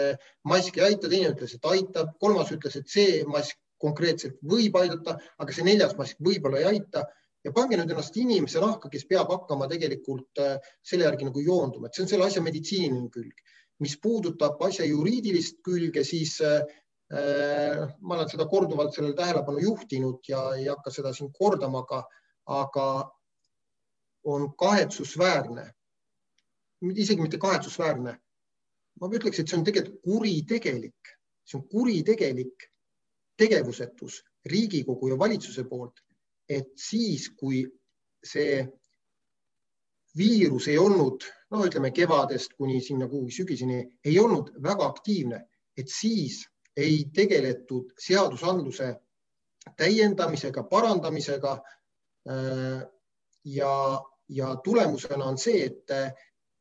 mask 0.47 0.77
ei 0.79 0.91
aita, 0.91 1.09
teine 1.09 1.33
ütles, 1.33 1.55
et 1.57 1.65
aitab, 1.67 2.13
kolmas 2.21 2.53
ütles, 2.55 2.77
et 2.79 2.89
see 2.89 3.23
mask 3.27 3.59
konkreetselt 3.83 4.39
võib 4.47 4.77
aidata, 4.79 5.17
aga 5.43 5.55
see 5.55 5.67
neljas 5.67 5.97
mask 5.99 6.21
võib-olla 6.23 6.61
ei 6.61 6.69
aita 6.77 7.07
ja 7.43 7.53
pange 7.55 7.79
nüüd 7.79 7.91
ennast 7.91 8.17
inimese 8.21 8.63
nahka, 8.63 8.91
kes 8.93 9.07
peab 9.11 9.33
hakkama 9.33 9.69
tegelikult 9.71 10.43
äh, 10.43 10.61
selle 10.87 11.09
järgi 11.09 11.27
nagu 11.29 11.43
joonduma, 11.43 11.89
et 11.89 11.97
see 11.97 12.05
on 12.05 12.13
selle 12.13 12.29
asja 12.29 12.45
meditsiiniline 12.45 13.11
külg. 13.15 13.43
mis 13.83 13.97
puudutab 13.99 14.61
asja 14.63 14.85
juriidilist 14.87 15.57
külge, 15.67 16.05
siis 16.07 16.37
äh, 16.47 16.61
ma 17.13 18.15
olen 18.15 18.29
seda 18.31 18.47
korduvalt 18.49 18.95
sellele 18.95 19.17
tähelepanu 19.19 19.59
juhtinud 19.65 20.29
ja 20.29 20.45
ei 20.55 20.69
hakka 20.71 20.93
seda 20.95 21.11
siin 21.17 21.33
kordama, 21.35 21.83
aga, 21.83 22.05
aga 22.61 22.87
on 24.25 24.57
kahetsusväärne, 24.57 25.65
isegi 26.95 27.23
mitte 27.23 27.39
kahetsusväärne, 27.39 28.17
ma 29.01 29.09
ütleks, 29.09 29.41
et 29.41 29.49
see 29.49 29.59
on 29.59 29.65
tegelikult 29.67 30.03
kuritegelik, 30.05 31.15
see 31.45 31.59
on 31.59 31.67
kuritegelik 31.69 32.69
tegevusetus 33.39 34.23
Riigikogu 34.47 35.09
ja 35.13 35.19
valitsuse 35.19 35.65
poolt, 35.65 36.03
et 36.49 36.73
siis, 36.79 37.29
kui 37.39 37.63
see 38.25 38.63
viirus 40.19 40.69
ei 40.69 40.79
olnud, 40.79 41.25
no 41.51 41.65
ütleme 41.67 41.93
kevadest 41.95 42.57
kuni 42.59 42.81
sinna 42.85 43.09
kuhugi 43.09 43.39
sügiseni, 43.39 43.85
ei 44.05 44.19
olnud 44.21 44.53
väga 44.63 44.87
aktiivne, 44.87 45.41
et 45.77 45.89
siis 45.89 46.43
ei 46.77 47.05
tegeletud 47.15 47.93
seadusandluse 48.01 48.95
täiendamisega, 49.77 50.65
parandamisega. 50.69 51.53
Äh, 52.29 52.83
ja, 53.45 53.75
ja 54.29 54.57
tulemusena 54.65 55.25
on 55.25 55.39
see, 55.39 55.65
et, 55.67 55.93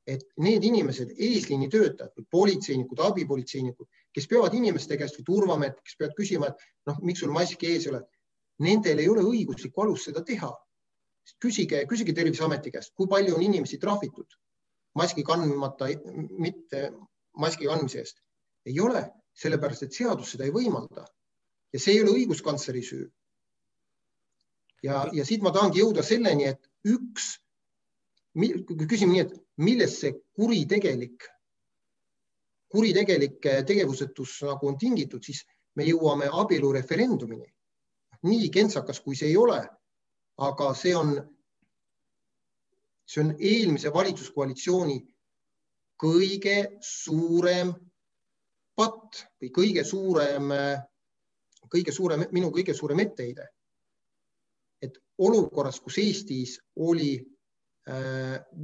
et 0.07 0.25
need 0.37 0.63
inimesed, 0.63 1.13
eesliinitöötajad 1.17 2.25
politseinikud, 2.31 2.99
abipolitseinikud, 2.99 3.87
kes 4.13 4.27
peavad 4.27 4.53
inimeste 4.57 4.97
käest 4.97 5.19
või 5.19 5.27
turvamehed, 5.29 5.77
kes 5.85 5.97
peavad 5.99 6.17
küsima, 6.17 6.49
et 6.51 6.65
noh, 6.89 6.99
miks 7.05 7.23
sul 7.23 7.31
maski 7.31 7.69
ees 7.71 7.87
ei 7.87 7.93
ole, 7.93 8.01
nendel 8.65 8.99
ei 8.99 9.09
ole 9.09 9.23
õiguslikku 9.27 9.85
alust 9.85 10.09
seda 10.09 10.23
teha. 10.27 10.51
küsige, 11.39 11.85
küsige 11.87 12.13
Terviseameti 12.17 12.71
käest, 12.71 12.93
kui 12.97 13.07
palju 13.07 13.35
on 13.35 13.43
inimesi 13.45 13.77
trahvitud 13.77 14.37
maski 14.97 15.23
kandmata, 15.23 15.87
mitte 16.39 16.91
maski 17.37 17.67
kandmise 17.69 17.99
eest. 18.03 18.21
ei 18.65 18.79
ole, 18.79 19.01
sellepärast 19.33 19.87
et 19.87 19.95
seadus 19.95 20.33
seda 20.33 20.45
ei 20.45 20.53
võimalda. 20.53 21.05
ja 21.73 21.79
see 21.79 21.95
ei 21.95 22.01
ole 22.03 22.17
õiguskantsleri 22.19 22.83
süü. 22.83 23.05
ja, 24.83 25.05
ja 25.13 25.25
siit 25.25 25.41
ma 25.41 25.51
tahangi 25.51 25.79
jõuda 25.79 26.03
selleni, 26.03 26.49
et 26.51 26.67
üks 26.85 27.37
küsime 28.35 29.13
nii, 29.13 29.23
et 29.25 29.33
millest 29.57 30.01
see 30.03 30.13
kuritegelik, 30.37 31.25
kuritegelik 32.71 33.39
tegevusetus 33.67 34.37
nagu 34.47 34.69
on 34.69 34.77
tingitud, 34.79 35.23
siis 35.23 35.43
me 35.75 35.87
jõuame 35.87 36.29
abielureferendumini. 36.31 37.47
nii 38.21 38.49
kentsakas, 38.53 38.99
kui 39.01 39.15
see 39.17 39.31
ei 39.31 39.37
ole, 39.37 39.57
aga 40.37 40.73
see 40.77 40.91
on, 40.95 41.15
see 43.09 43.23
on 43.23 43.31
eelmise 43.39 43.89
valitsuskoalitsiooni 43.93 44.99
kõige 46.01 46.57
suurem 46.85 47.73
patt 48.77 49.23
või 49.41 49.49
kõige 49.55 49.83
suurem, 49.85 50.53
kõige 51.69 51.91
suurem, 51.91 52.27
minu 52.31 52.51
kõige 52.53 52.73
suurem 52.77 52.99
etteheide. 52.99 53.47
et 54.81 54.97
olukorras, 55.17 55.79
kus 55.79 55.97
Eestis 56.01 56.55
oli 56.75 57.19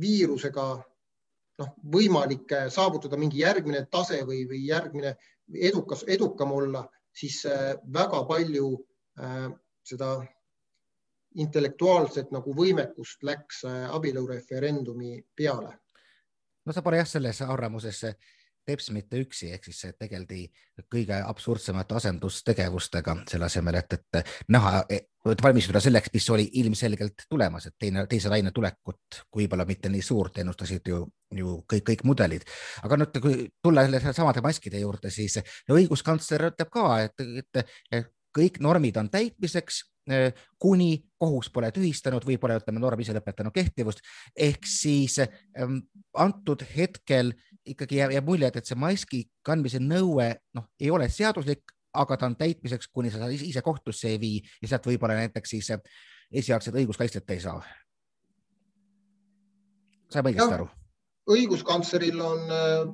viirusega 0.02 0.68
noh, 1.62 1.74
võimalik 1.94 2.52
äh, 2.54 2.70
saavutada 2.74 3.18
mingi 3.20 3.42
järgmine 3.42 3.86
tase 3.92 4.22
või, 4.28 4.44
või 4.50 4.64
järgmine 4.68 5.16
edukas, 5.70 6.04
edukam 6.08 6.54
olla, 6.58 6.86
siis 7.16 7.44
äh, 7.50 7.76
väga 7.94 8.24
palju 8.30 8.76
seda 9.82 10.12
intellektuaalset 11.42 12.30
nagu 12.30 12.52
võimekust 12.54 13.24
läks 13.26 13.64
abielureferendumi 13.66 15.24
peale. 15.34 15.72
no 16.66 16.76
sa 16.76 16.84
pole 16.86 17.00
jah 17.00 17.10
selles 17.10 17.42
arvamuses 17.42 18.04
teps 18.68 18.90
mitte 18.96 19.20
üksi, 19.24 19.52
ehk 19.56 19.68
siis 19.70 19.94
tegeldi 20.00 20.46
kõige 20.92 21.20
absurdsemate 21.24 21.96
asendustegevustega 21.98 23.16
selle 23.30 23.48
asemel, 23.48 23.80
et, 23.80 23.98
et 23.98 24.34
näha, 24.54 24.82
et 24.92 25.44
valmistuda 25.44 25.82
selleks, 25.84 26.12
mis 26.14 26.28
oli 26.36 26.48
ilmselgelt 26.62 27.26
tulemas, 27.30 27.68
et 27.68 27.76
teine, 27.80 28.06
teise 28.12 28.32
laine 28.32 28.52
tulekut, 28.56 29.22
võib-olla 29.36 29.66
mitte 29.68 29.92
nii 29.92 30.04
suurt, 30.06 30.40
ennustasid 30.44 30.92
ju, 30.92 31.02
ju 31.36 31.58
kõik, 31.74 31.86
kõik 31.92 32.06
mudelid. 32.08 32.48
aga 32.84 33.00
nüüd, 33.02 33.20
kui 33.24 33.48
tulla 33.64 33.88
samade 34.12 34.44
maskide 34.46 34.84
juurde, 34.84 35.12
siis 35.12 35.40
õiguskantsler 35.72 36.50
ütleb 36.52 36.72
ka, 36.74 36.88
et, 37.08 37.28
et, 37.44 37.76
et 37.92 38.14
kõik 38.38 38.62
normid 38.64 39.00
on 39.02 39.10
täitmiseks 39.10 39.84
kuni 40.60 40.92
kohus 41.20 41.50
pole 41.54 41.72
tühistanud 41.76 42.26
või 42.26 42.38
pole, 42.40 42.58
ütleme, 42.62 42.80
norm 42.80 43.02
ise 43.04 43.16
lõpetanud 43.16 43.54
kehtivust. 43.56 44.00
ehk 44.36 44.66
siis 44.66 45.20
ähm, 45.20 45.80
antud 46.14 46.64
hetkel 46.76 47.34
ikkagi 47.68 48.00
jääb, 48.00 48.14
jääb 48.16 48.28
mulje, 48.28 48.52
et 48.54 48.66
see 48.66 48.80
maski 48.80 49.24
kandmise 49.44 49.82
nõue 49.84 50.30
noh, 50.56 50.70
ei 50.80 50.92
ole 50.92 51.10
seaduslik, 51.12 51.74
aga 51.98 52.18
ta 52.18 52.30
on 52.30 52.38
täitmiseks, 52.40 52.88
kuni 52.94 53.12
sa 53.12 53.28
ise 53.32 53.62
kohtusse 53.62 54.14
ei 54.14 54.20
vii 54.22 54.38
ja 54.62 54.72
sealt 54.72 54.88
võib-olla 54.88 55.18
näiteks 55.20 55.56
siis 55.56 55.72
äh, 55.76 55.82
esialgset 56.32 56.76
õiguskaitset 56.76 57.36
ei 57.36 57.44
saa. 57.44 57.62
saab 60.12 60.30
õigesti 60.32 60.60
aru? 60.60 60.70
õiguskantsleril 61.28 62.22
on 62.24 62.54
äh, 62.56 62.88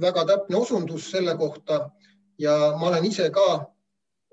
väga 0.00 0.24
täpne 0.24 0.56
osundus 0.56 1.10
selle 1.12 1.34
kohta 1.36 1.90
ja 2.40 2.72
ma 2.80 2.88
olen 2.88 3.04
ise 3.04 3.28
ka 3.30 3.66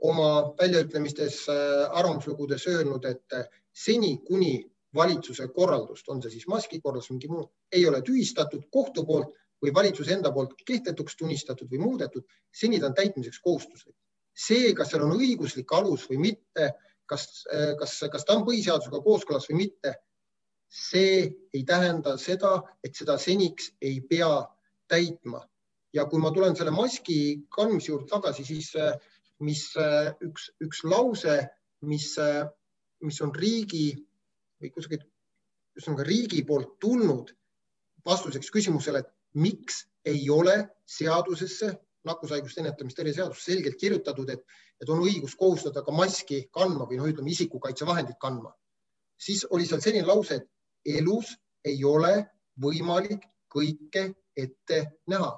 oma 0.02 0.56
väljaütlemistes 0.60 1.42
äh, 1.50 1.90
arvamuslugudes 1.92 2.68
öelnud, 2.68 3.06
et 3.06 3.34
äh, 3.34 3.46
seni, 3.74 4.18
kuni 4.28 4.64
valitsuse 4.96 5.48
korraldust, 5.54 6.08
on 6.10 6.22
see 6.22 6.34
siis 6.34 6.48
maski 6.48 6.80
korraldus, 6.82 7.12
mingi 7.14 7.30
muu, 7.30 7.46
ei 7.72 7.86
ole 7.88 8.02
tühistatud 8.06 8.66
kohtu 8.74 9.06
poolt 9.06 9.36
või 9.64 9.74
valitsuse 9.76 10.16
enda 10.16 10.32
poolt 10.34 10.56
kehtetuks 10.66 11.18
tunnistatud 11.20 11.70
või 11.72 11.82
muudetud, 11.84 12.26
seni 12.52 12.80
ta 12.80 12.90
on 12.90 12.96
täitmiseks 12.98 13.42
kohustuslik. 13.44 13.96
see, 14.40 14.74
kas 14.74 14.88
seal 14.94 15.04
on 15.04 15.18
õiguslik 15.18 15.72
alus 15.76 16.06
või 16.08 16.18
mitte, 16.30 16.70
kas, 17.06 17.46
äh, 17.54 17.76
kas, 17.80 18.00
kas 18.12 18.26
ta 18.26 18.38
on 18.38 18.46
põhiseadusega 18.48 19.04
kooskõlas 19.04 19.50
või 19.50 19.66
mitte, 19.66 19.96
see 20.70 21.28
ei 21.54 21.64
tähenda 21.66 22.16
seda, 22.18 22.62
et 22.84 22.96
seda 22.96 23.18
seniks 23.18 23.74
ei 23.82 24.02
pea 24.02 24.46
täitma. 24.88 25.46
ja 25.94 26.04
kui 26.06 26.20
ma 26.22 26.30
tulen 26.30 26.54
selle 26.56 26.70
maski 26.70 27.48
kandmise 27.50 27.90
juurde 27.90 28.06
tagasi, 28.12 28.44
siis 28.46 28.76
mis 29.46 29.64
äh, 29.80 30.12
üks, 30.26 30.50
üks 30.64 30.84
lause, 30.84 31.40
mis, 31.88 32.12
äh, 32.20 32.46
mis 33.06 33.20
on 33.24 33.32
riigi 33.36 33.94
või 34.60 34.72
kusagilt, 34.76 35.06
ühesõnaga 35.78 36.06
riigi 36.08 36.42
poolt 36.48 36.76
tulnud 36.84 37.32
vastuseks 38.06 38.52
küsimusele, 38.52 39.04
et 39.04 39.40
miks 39.40 39.86
ei 40.08 40.26
ole 40.34 40.56
seadusesse 40.90 41.72
nakkushaiguste 42.08 42.64
ennetamist 42.64 43.00
eriseadus 43.00 43.44
selgelt 43.46 43.78
kirjutatud, 43.80 44.30
et, 44.34 44.44
et 44.82 44.90
on 44.92 45.04
õigus 45.04 45.36
kohustada 45.40 45.84
ka 45.86 45.94
maski 45.96 46.46
kandma 46.56 46.88
või 46.90 47.00
noh, 47.00 47.10
ütleme 47.12 47.32
isikukaitsevahendit 47.32 48.20
kandma, 48.22 48.52
siis 49.20 49.46
oli 49.52 49.68
seal 49.68 49.84
selline 49.84 50.08
lause, 50.08 50.40
et 50.40 50.98
elus 51.00 51.36
ei 51.68 51.84
ole 51.84 52.14
võimalik 52.60 53.28
kõike 53.52 54.10
ette 54.36 54.80
näha. 55.12 55.32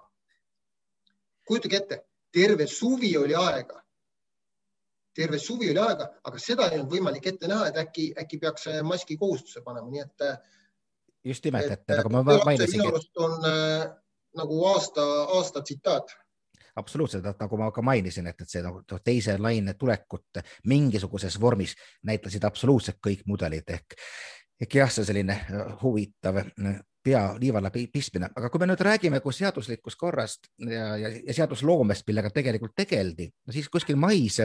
kujutage 1.45 1.77
ette, 1.77 1.97
terve 2.31 2.67
suvi 2.67 3.15
oli 3.17 3.35
aega 3.35 3.81
terve 5.15 5.39
suvi 5.39 5.69
oli 5.71 5.81
aega, 5.81 6.07
aga 6.23 6.39
seda 6.39 6.69
ei 6.69 6.79
olnud 6.79 6.95
võimalik 6.95 7.27
ette 7.33 7.49
näha, 7.51 7.67
et 7.71 7.77
äkki, 7.81 8.11
äkki 8.19 8.39
peaks 8.41 8.69
maski 8.87 9.17
kohustuse 9.19 9.63
panema, 9.65 9.89
nii 9.91 10.03
et. 10.05 10.25
just 11.25 11.45
nimelt, 11.45 11.71
et 11.71 11.95
nagu 11.97 12.13
ma 12.13 12.23
mainisingi. 12.23 12.79
minu 12.79 12.89
arust 12.93 13.23
on 13.23 13.47
äh, 13.47 13.85
nagu 14.37 14.65
aasta, 14.71 15.07
aasta 15.37 15.61
tsitaat 15.61 16.15
absoluutselt, 16.75 17.25
nagu 17.39 17.57
ma 17.57 17.71
ka 17.71 17.83
mainisin, 17.83 18.27
et, 18.31 18.41
et 18.41 18.49
see 18.49 18.61
nagu 18.63 18.83
teise 19.03 19.35
laine 19.39 19.73
tulekut 19.79 20.39
mingisuguses 20.71 21.35
vormis 21.41 21.75
näitasid 22.07 22.45
absoluutselt 22.47 23.01
kõik 23.03 23.25
mudelid 23.27 23.67
ehk, 23.75 23.97
ehk 24.61 24.79
jah, 24.79 24.91
see 24.93 25.07
selline 25.07 25.35
huvitav 25.81 26.39
pea 27.03 27.21
liiva 27.41 27.61
läbi 27.63 27.87
pistmine, 27.91 28.29
aga 28.35 28.49
kui 28.49 28.61
me 28.61 28.67
nüüd 28.69 28.81
räägime 28.85 29.19
kui 29.23 29.33
seaduslikust 29.33 29.99
korrast 29.99 30.49
ja, 30.61 30.95
ja, 31.01 31.11
ja 31.27 31.33
seadusloomest, 31.33 32.05
millega 32.07 32.29
tegelikult 32.33 32.75
tegeldi, 32.77 33.29
no 33.47 33.55
siis 33.55 33.69
kuskil 33.69 33.97
mais 33.99 34.39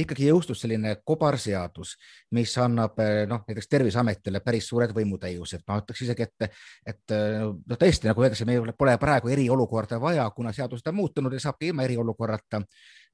ikkagi 0.00 0.28
jõustus 0.28 0.64
selline 0.64 0.96
kobarseadus, 1.06 1.94
mis 2.34 2.54
annab 2.58 2.98
noh, 3.30 3.44
näiteks 3.46 3.68
Terviseametile 3.70 4.40
päris 4.44 4.68
suured 4.70 4.94
võimutäiused, 4.96 5.62
ma 5.68 5.78
ütleks 5.82 6.02
isegi, 6.06 6.26
et, 6.26 6.60
et 6.94 7.16
noh, 7.38 7.78
tõesti 7.78 8.10
nagu 8.10 8.24
öeldakse, 8.24 8.46
meil 8.48 8.72
pole 8.78 8.96
praegu 9.00 9.30
eriolukorda 9.34 10.00
vaja, 10.02 10.26
kuna 10.34 10.52
seadused 10.56 10.90
on 10.90 10.98
muutunud 10.98 11.36
ja 11.36 11.42
saabki 11.46 11.70
ilma 11.70 11.86
eriolukorrata 11.86 12.62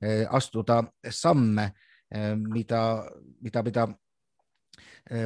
eh, 0.00 0.24
astuda 0.30 0.82
samme, 1.10 1.72
eh, 2.14 2.32
mida, 2.38 2.84
mida, 3.44 3.66
mida 3.66 3.88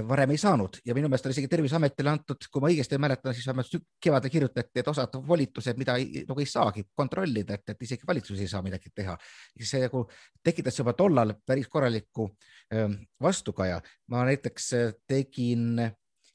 varem 0.09 0.31
ei 0.33 0.39
saanud 0.41 0.79
ja 0.87 0.95
minu 0.97 1.09
meelest 1.11 1.27
on 1.29 1.33
isegi 1.35 1.49
Terviseametile 1.51 2.11
antud, 2.11 2.47
kui 2.51 2.63
ma 2.63 2.71
õigesti 2.71 2.99
mäletan, 3.03 3.35
siis 3.37 3.47
vähemalt 3.49 3.75
kevadel 4.03 4.33
kirjutati, 4.33 4.81
et 4.81 4.89
osad 4.89 5.19
volitused, 5.29 5.79
mida 5.81 5.97
ei, 6.01 6.23
nagu 6.29 6.41
ei 6.41 6.49
saagi 6.49 6.87
kontrollida, 6.97 7.59
et, 7.59 7.75
et 7.75 7.83
isegi 7.87 8.09
valitsus 8.09 8.41
ei 8.41 8.49
saa 8.51 8.63
midagi 8.65 8.93
teha. 8.95 9.17
see 9.61 9.83
nagu 9.85 10.07
tekitas 10.43 10.79
juba 10.79 10.95
tollal 10.97 11.35
päris 11.47 11.69
korraliku 11.69 12.31
ähm, 12.73 12.97
vastukaja. 13.23 13.81
ma 14.09 14.25
näiteks 14.25 14.73
äh, 14.73 14.95
tegin 15.07 15.83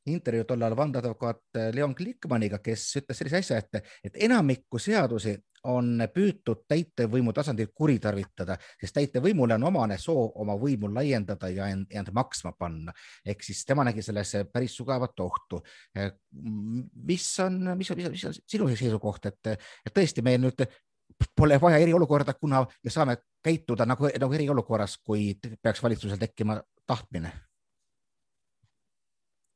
intervjuu 0.06 0.46
tollal 0.48 0.76
vandeadvokaat 0.78 1.58
äh, 1.58 1.70
Leon 1.74 1.94
Glikmaniga, 1.98 2.60
kes 2.64 2.86
ütles 3.02 3.20
sellise 3.20 3.44
asja, 3.44 3.58
et, 3.58 3.94
et 4.04 4.20
enamikku 4.30 4.80
seadusi 4.80 5.36
on 5.68 6.04
püütud 6.14 6.64
täitevvõimu 6.72 7.34
tasandil 7.36 7.68
kuritarvitada, 7.76 8.56
sest 8.80 8.96
täitevvõimule 8.96 9.58
on 9.58 9.66
omane 9.68 9.98
soov 10.00 10.38
oma 10.40 10.56
võimu 10.60 10.88
laiendada 10.94 11.50
ja 11.52 11.68
end, 11.74 11.90
end 11.92 12.12
maksma 12.16 12.54
panna. 12.58 12.94
ehk 13.26 13.44
siis 13.44 13.66
tema 13.66 13.84
nägi 13.84 14.02
selles 14.02 14.36
päris 14.54 14.78
sügavat 14.78 15.20
ohtu. 15.20 15.62
on, 15.96 16.86
mis 16.94 17.28
on, 17.40 17.60
mis 17.78 17.92
on, 17.92 18.06
mis 18.12 18.26
on 18.26 18.38
sinu 18.48 18.70
seisukoht, 18.70 19.26
et, 19.26 19.52
et 19.86 19.94
tõesti 19.94 20.24
meil 20.24 20.40
nüüd 20.42 20.64
pole 21.36 21.60
vaja 21.62 21.78
eriolukorda, 21.78 22.34
kuna 22.34 22.64
me 22.84 22.90
saame 22.92 23.18
käituda 23.44 23.86
nagu, 23.86 24.08
nagu 24.20 24.34
eriolukorras, 24.34 24.98
kui 25.04 25.34
peaks 25.62 25.84
valitsusel 25.84 26.18
tekkima 26.18 26.62
tahtmine? 26.88 27.49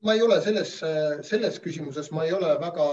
Ma 0.04 0.14
ei 0.14 0.22
ole 0.22 0.42
selles, 0.44 0.78
selles 1.28 1.60
küsimuses, 1.64 2.12
ma 2.12 2.26
ei 2.26 2.34
ole 2.36 2.54
väga 2.60 2.88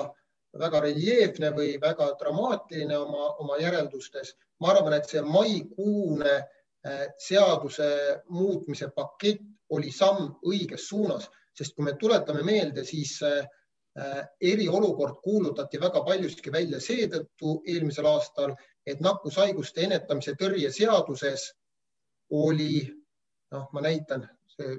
väga 0.58 0.80
reljeefne 0.82 1.52
või 1.54 1.74
väga 1.80 2.10
dramaatiline 2.20 2.96
oma, 2.98 3.34
oma 3.42 3.58
järeldustes. 3.60 4.34
ma 4.60 4.72
arvan, 4.74 4.92
et 4.92 5.06
see 5.08 5.22
maikuune 5.22 6.32
äh, 6.34 7.06
seaduse 7.18 7.86
muutmise 8.28 8.90
pakett 8.94 9.40
oli 9.70 9.90
samm 9.90 10.34
õiges 10.44 10.88
suunas, 10.88 11.30
sest 11.56 11.74
kui 11.74 11.84
me 11.84 11.94
tuletame 11.96 12.42
meelde, 12.42 12.84
siis 12.84 13.22
äh, 13.22 13.46
eriolukord 14.40 15.22
kuulutati 15.22 15.80
väga 15.80 16.02
paljuski 16.04 16.52
välja 16.52 16.80
seetõttu 16.80 17.60
eelmisel 17.66 18.06
aastal, 18.06 18.54
et 18.86 19.00
nakkushaiguste 19.00 19.86
ennetamise 19.86 20.34
tõrje 20.38 20.70
seaduses 20.72 21.50
oli, 22.30 22.84
noh, 23.52 23.68
ma 23.72 23.82
näitan, 23.86 24.26
see, 24.50 24.76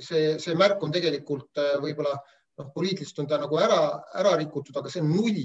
see, 0.00 0.38
see 0.42 0.56
märk 0.58 0.82
on 0.82 0.92
tegelikult 0.94 1.60
äh, 1.60 1.76
võib-olla 1.82 2.14
äh, 2.16 2.36
noh, 2.58 2.70
poliitiliselt 2.74 3.22
on 3.22 3.30
ta 3.30 3.38
nagu 3.40 3.58
ära, 3.62 3.80
ära 4.18 4.36
rikutud, 4.40 4.76
aga 4.76 4.92
see 4.92 5.02
on 5.04 5.12
null. 5.14 5.42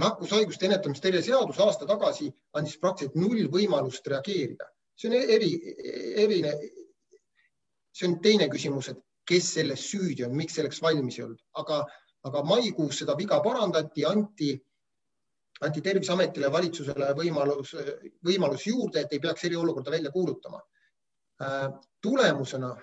nakkushaiguste 0.00 0.64
ennetamistõrje 0.64 1.20
seadus 1.26 1.58
aasta 1.60 1.84
tagasi 1.84 2.30
andis 2.56 2.78
praktiliselt 2.80 3.18
null 3.20 3.50
võimalust 3.52 4.06
reageerida. 4.08 4.64
see 4.96 5.10
on 5.10 5.16
eri, 5.16 5.50
erine, 6.22 6.52
see 7.92 8.08
on 8.08 8.14
teine 8.24 8.48
küsimus, 8.48 8.88
et 8.88 9.02
kes 9.28 9.50
selles 9.58 9.84
süüdi 9.90 10.24
on, 10.24 10.32
miks 10.36 10.56
selleks 10.56 10.80
valmis 10.82 11.18
ei 11.18 11.26
olnud, 11.26 11.42
aga, 11.60 11.82
aga 12.28 12.42
maikuus 12.48 13.02
seda 13.02 13.16
viga 13.18 13.40
parandati, 13.44 14.04
anti, 14.08 14.50
anti 15.60 15.84
Terviseametile, 15.84 16.48
valitsusele 16.52 17.12
võimalus, 17.18 17.74
võimalus 18.24 18.66
juurde, 18.66 19.04
et 19.04 19.12
ei 19.12 19.20
peaks 19.20 19.44
eriolukorda 19.44 19.92
välja 19.92 20.10
kuulutama. 20.10 20.60
Tulemusena, 22.02 22.76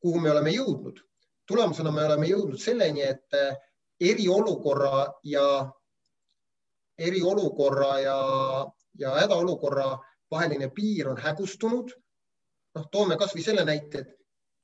kuhu 0.00 0.20
me 0.20 0.30
oleme 0.30 0.50
jõudnud 0.54 1.00
tulemusena 1.50 1.90
me 1.90 2.04
oleme 2.06 2.28
jõudnud 2.30 2.62
selleni, 2.62 3.02
et 3.02 3.38
eh, 3.38 3.56
eriolukorra 4.12 5.06
ja, 5.26 5.46
eriolukorra 6.98 7.90
ja, 8.04 8.20
ja 9.02 9.16
hädaolukorra 9.18 9.90
vaheline 10.30 10.70
piir 10.76 11.10
on 11.10 11.18
hägustunud. 11.18 11.92
noh, 12.78 12.84
toome 12.94 13.16
kasvõi 13.18 13.42
selle 13.42 13.64
näite, 13.66 13.98
et 14.04 14.10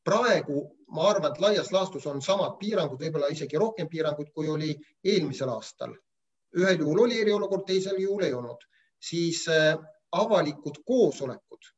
praegu 0.06 0.60
ma 0.94 1.08
arvan, 1.10 1.32
et 1.32 1.40
laias 1.42 1.72
laastus 1.74 2.04
on 2.06 2.20
samad 2.22 2.54
piirangud, 2.60 3.00
võib-olla 3.02 3.32
isegi 3.34 3.58
rohkem 3.58 3.88
piiranguid, 3.90 4.30
kui 4.30 4.46
oli 4.48 4.76
eelmisel 5.02 5.50
aastal. 5.50 5.96
ühel 6.56 6.78
juhul 6.78 7.02
oli 7.02 7.18
eriolukord, 7.20 7.66
teisel 7.66 7.98
juhul 7.98 8.22
ei 8.22 8.34
olnud, 8.34 8.62
siis 9.02 9.42
äh, 9.50 9.74
avalikud 10.12 10.78
koosolekud, 10.86 11.72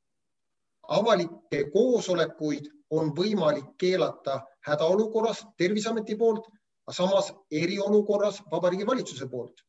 avalikke 0.88 1.64
koosolekuid 1.72 2.68
on 2.90 3.12
võimalik 3.16 3.74
keelata 3.78 4.40
hädaolukorras 4.66 5.44
Terviseameti 5.56 6.16
poolt, 6.16 6.46
aga 6.86 6.96
samas 6.96 7.32
eriolukorras 7.52 8.42
Vabariigi 8.50 8.86
Valitsuse 8.86 9.28
poolt. 9.28 9.64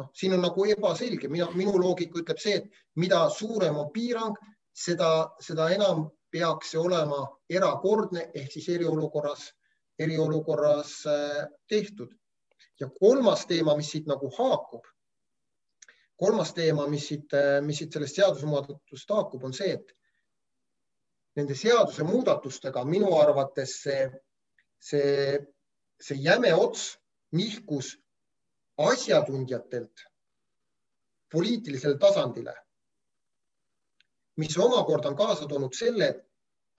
noh, 0.00 0.08
siin 0.16 0.32
on 0.32 0.40
nagu 0.40 0.64
ebaselge, 0.64 1.28
mina, 1.28 1.50
minu 1.52 1.74
loogika 1.76 2.22
ütleb 2.22 2.38
see, 2.40 2.54
et 2.56 2.70
mida 2.96 3.18
suurem 3.28 3.76
on 3.76 3.90
piirang, 3.92 4.36
seda, 4.72 5.28
seda 5.44 5.66
enam 5.74 6.06
peaks 6.32 6.70
see 6.72 6.80
olema 6.80 7.26
erakordne 7.50 8.30
ehk 8.34 8.52
siis 8.54 8.68
eriolukorras, 8.76 9.50
eriolukorras 9.98 10.94
äh, 11.06 11.44
tehtud. 11.68 12.16
ja 12.80 12.88
kolmas 13.00 13.44
teema, 13.46 13.74
mis 13.76 13.90
siit 13.92 14.06
nagu 14.08 14.30
haakub, 14.38 14.86
kolmas 16.16 16.54
teema, 16.56 16.86
mis 16.88 17.08
siit, 17.08 17.32
äh, 17.36 17.60
mis 17.60 17.82
siit 17.82 17.92
sellest 17.92 18.16
seadusemuudatust 18.16 19.12
haakub, 19.12 19.44
on 19.44 19.52
see, 19.52 19.74
et 19.76 19.92
nende 21.38 21.54
seadusemuudatustega 21.54 22.82
minu 22.84 23.14
arvates 23.20 23.76
see 23.84 24.08
see, 24.80 25.38
see 26.00 26.16
jäme 26.24 26.52
ots 26.54 26.96
nihkus 27.36 27.94
asjatundjatelt 28.80 30.06
poliitilisele 31.30 31.98
tasandile, 32.00 32.54
mis 34.40 34.56
omakorda 34.58 35.12
on 35.12 35.16
kaasa 35.16 35.46
toonud 35.46 35.76
selle, 35.76 36.08
et 36.08 36.24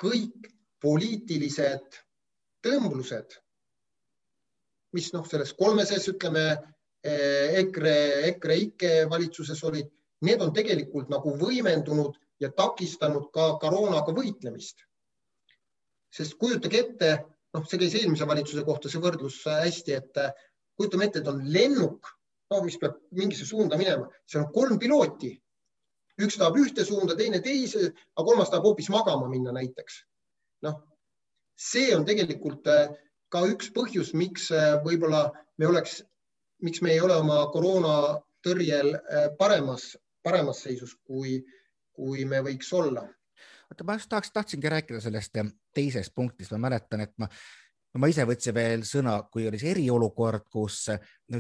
kõik 0.02 0.50
poliitilised 0.82 2.02
tõmblused, 2.66 3.38
mis 4.98 5.08
noh, 5.14 5.24
selles 5.30 5.54
kolmeses 5.56 6.10
ütleme 6.12 6.44
EKRE, 7.62 7.96
EKRE-ikke 8.34 9.06
valitsuses 9.10 9.62
olid, 9.70 9.88
need 10.26 10.42
on 10.44 10.52
tegelikult 10.54 11.10
nagu 11.14 11.32
võimendunud 11.38 12.18
ja 12.42 12.50
takistanud 12.58 13.30
ka 13.34 13.56
koroonaga 13.62 14.14
võitlemist. 14.16 14.82
sest 16.12 16.36
kujutage 16.36 16.80
ette, 16.84 17.10
noh, 17.56 17.68
see 17.68 17.80
käis 17.80 17.94
eelmise 17.96 18.26
valitsuse 18.28 18.66
kohta, 18.68 18.90
see 18.92 19.00
võrdlus 19.04 19.38
hästi, 19.48 19.94
et 19.96 20.18
äh, 20.20 20.34
kujutame 20.76 21.08
ette, 21.08 21.22
et 21.22 21.30
on 21.32 21.40
lennuk, 21.54 22.10
no 22.52 22.60
mis 22.66 22.76
peab 22.82 22.98
mingisse 23.16 23.48
suunda 23.48 23.78
minema, 23.80 24.10
seal 24.28 24.44
on 24.44 24.52
kolm 24.56 24.80
pilooti. 24.82 25.32
üks 26.22 26.36
tahab 26.38 26.58
ühte 26.60 26.84
suunda, 26.86 27.16
teine 27.18 27.40
teise, 27.42 27.94
aga 28.18 28.26
kolmas 28.28 28.52
tahab 28.52 28.68
hoopis 28.68 28.92
magama 28.92 29.30
minna 29.32 29.54
näiteks. 29.56 30.02
noh, 30.68 30.82
see 31.56 31.96
on 31.96 32.04
tegelikult 32.06 32.68
äh, 32.68 32.92
ka 33.32 33.46
üks 33.54 33.72
põhjus, 33.72 34.12
miks 34.14 34.50
äh, 34.52 34.76
võib-olla 34.84 35.30
me 35.58 35.72
oleks, 35.72 36.02
miks 36.62 36.82
me 36.82 36.92
ei 36.92 37.00
ole 37.00 37.16
oma 37.24 37.46
koroonatõrjel 37.56 38.98
paremas, 39.40 39.96
paremas 40.24 40.60
seisus, 40.66 40.98
kui, 41.08 41.40
kui 41.96 42.26
me 42.26 42.42
võiks 42.46 42.72
olla. 42.74 43.06
Vaata, 43.72 43.88
ma 43.88 43.96
just 43.96 44.10
tahaks, 44.12 44.32
tahtsingi 44.36 44.70
rääkida 44.70 45.00
sellest 45.00 45.38
teisest 45.74 46.12
punktist, 46.16 46.52
ma 46.52 46.68
mäletan, 46.68 47.06
et 47.06 47.14
ma, 47.22 47.28
ma 48.04 48.10
ise 48.12 48.26
võtsin 48.28 48.56
veel 48.56 48.84
sõna, 48.88 49.14
kui 49.32 49.46
oli 49.48 49.60
see 49.62 49.72
eriolukord, 49.72 50.50
kus 50.52 50.90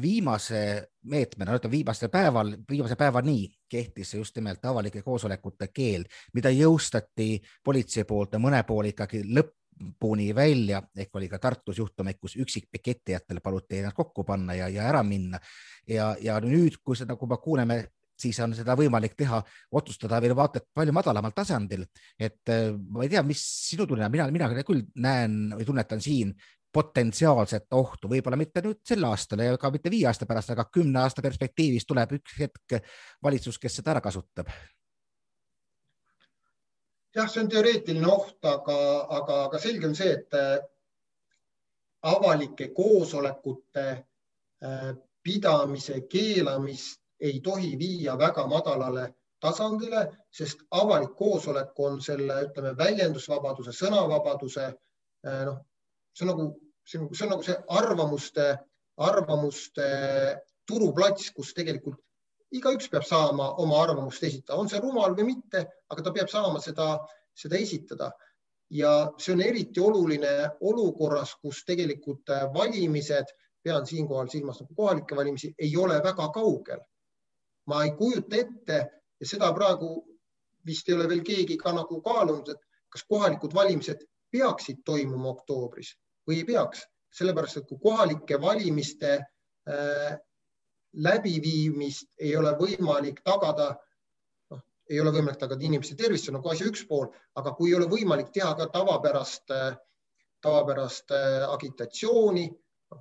viimase 0.01 0.61
meetmena, 1.11 1.57
ütleme 1.59 1.75
viimasel 1.75 2.11
päeval, 2.13 2.53
viimase 2.69 2.95
päevani 2.95 3.49
kehtis 3.69 4.13
just 4.15 4.39
nimelt 4.39 4.63
avalike 4.65 5.03
koosolekute 5.03 5.67
keeld, 5.73 6.07
mida 6.33 6.53
jõustati 6.55 7.33
politsei 7.63 8.07
poolt 8.07 8.37
ja 8.37 8.39
mõne 8.39 8.63
pool 8.67 8.93
ikkagi 8.93 9.25
lõpuni 9.27 10.31
välja. 10.35 10.79
Ehk 10.95 11.15
oli 11.19 11.27
ka 11.27 11.39
Tartus 11.39 11.83
juhtumeid, 11.83 12.19
kus 12.19 12.39
üksikpiketijatel 12.39 13.43
paluti 13.43 13.81
ennast 13.81 13.99
kokku 13.99 14.23
panna 14.23 14.55
ja, 14.55 14.71
ja 14.71 14.87
ära 14.87 15.03
minna. 15.03 15.39
ja, 15.87 16.13
ja 16.21 16.39
nüüd, 16.39 16.79
kui 16.83 16.95
seda, 16.95 17.19
kui 17.19 17.27
me 17.27 17.43
kuuleme 17.43 17.83
siis 18.21 18.39
on 18.43 18.55
seda 18.57 18.75
võimalik 18.77 19.15
teha, 19.17 19.41
otsustada 19.77 20.21
veel 20.23 20.35
vaata 20.37 20.61
et 20.61 20.69
palju 20.73 20.93
madalamal 20.95 21.33
tasandil. 21.35 21.85
et 22.19 22.49
äh, 22.49 22.71
ma 22.71 23.05
ei 23.05 23.11
tea, 23.11 23.23
mis 23.25 23.43
sinu 23.69 23.87
tunne 23.89 24.09
mina, 24.09 24.29
mina 24.31 24.49
küll 24.63 24.85
näen 24.95 25.55
või 25.57 25.67
tunnetan 25.67 26.01
siin 26.01 26.35
potentsiaalset 26.73 27.73
ohtu, 27.75 28.07
võib-olla 28.11 28.37
mitte 28.39 28.61
nüüd 28.63 28.79
sel 28.87 29.03
aastal 29.03 29.43
ja 29.43 29.57
ka 29.59 29.71
mitte 29.73 29.91
viie 29.91 30.07
aasta 30.07 30.27
pärast, 30.27 30.53
aga 30.53 30.65
kümne 30.71 31.01
aasta 31.01 31.23
perspektiivis 31.23 31.85
tuleb 31.87 32.13
üks 32.19 32.37
hetk 32.39 32.77
valitsus, 33.23 33.59
kes 33.59 33.79
seda 33.79 33.95
ära 33.95 34.03
kasutab. 34.03 34.51
jah, 37.15 37.27
see 37.27 37.41
on 37.43 37.49
teoreetiline 37.51 38.07
oht, 38.07 38.37
aga, 38.47 38.77
aga, 39.17 39.39
aga 39.49 39.59
selge 39.59 39.89
on 39.89 39.95
see, 39.99 40.13
et 40.15 40.37
äh, 40.39 40.61
avalike 42.07 42.69
koosolekute 42.75 43.87
äh, 44.63 44.93
pidamise 45.23 46.01
keelamist 46.07 47.00
ei 47.21 47.39
tohi 47.43 47.75
viia 47.79 48.17
väga 48.17 48.47
madalale 48.49 49.07
tasandile, 49.41 50.05
sest 50.29 50.61
avalik 50.77 51.15
koosolek 51.17 51.79
on 51.79 51.99
selle, 52.01 52.43
ütleme, 52.47 52.75
väljendusvabaduse, 52.77 53.73
sõnavabaduse 53.73 54.67
äh, 54.67 55.43
noh, 55.47 55.57
see 56.13 56.27
on 56.27 56.31
nagu, 56.33 56.47
see 56.85 57.01
on, 57.01 57.09
see 57.15 57.25
on 57.25 57.33
nagu 57.35 57.47
see 57.47 57.57
arvamuste, 57.79 58.47
arvamuste 59.01 59.89
turuplats, 60.69 61.31
kus 61.35 61.53
tegelikult 61.57 61.99
igaüks 62.55 62.89
peab 62.91 63.05
saama 63.07 63.47
oma 63.63 63.79
arvamust 63.85 64.23
esitada, 64.27 64.59
on 64.59 64.69
see 64.69 64.81
rumal 64.83 65.15
või 65.17 65.29
mitte, 65.31 65.63
aga 65.91 66.03
ta 66.03 66.13
peab 66.15 66.29
saama 66.31 66.59
seda, 66.63 66.93
seda 67.37 67.57
esitada. 67.57 68.11
ja 68.71 69.11
see 69.19 69.33
on 69.33 69.41
eriti 69.43 69.81
oluline 69.83 70.29
olukorras, 70.63 71.33
kus 71.43 71.65
tegelikult 71.67 72.29
valimised, 72.53 73.33
pean 73.63 73.85
siinkohal 73.85 74.29
silmas 74.31 74.61
nagu 74.61 74.75
kohalikke 74.75 75.15
valimisi, 75.15 75.49
ei 75.59 75.75
ole 75.77 75.97
väga 76.03 76.29
kaugel. 76.31 76.79
Ma 77.69 77.83
ei 77.85 77.91
kujuta 77.97 78.39
ette 78.39 78.79
ja 79.19 79.27
seda 79.27 79.51
praegu 79.53 79.93
vist 80.65 80.89
ei 80.89 80.95
ole 80.95 81.07
veel 81.09 81.23
keegi 81.25 81.57
ka 81.57 81.73
nagu 81.75 82.01
kaalunud, 82.05 82.49
et 82.49 82.61
kas 82.89 83.03
kohalikud 83.09 83.53
valimised 83.53 84.01
peaksid 84.31 84.81
toimuma 84.85 85.31
oktoobris 85.33 85.93
või 86.27 86.41
ei 86.41 86.47
peaks, 86.47 86.83
sellepärast 87.11 87.61
et 87.61 87.69
kui 87.69 87.79
kohalike 87.81 88.39
valimiste 88.41 89.13
äh, 89.17 90.11
läbiviimist 90.93 92.11
ei 92.19 92.35
ole 92.37 92.53
võimalik 92.59 93.21
tagada, 93.25 93.71
noh, 94.51 94.63
ei 94.89 94.99
ole 95.01 95.13
võimalik 95.15 95.39
tagada 95.39 95.65
inimeste 95.65 95.95
tervist, 95.99 96.25
see 96.25 96.33
on 96.33 96.39
nagu 96.39 96.51
asja 96.51 96.67
üks 96.69 96.83
pool, 96.87 97.07
aga 97.39 97.53
kui 97.57 97.71
ei 97.71 97.77
ole 97.79 97.87
võimalik 97.91 98.31
teha 98.35 98.53
ka 98.59 98.67
tavapärast, 98.73 99.53
tavapärast 100.43 101.15
äh, 101.15 101.47
agitatsiooni, 101.49 102.49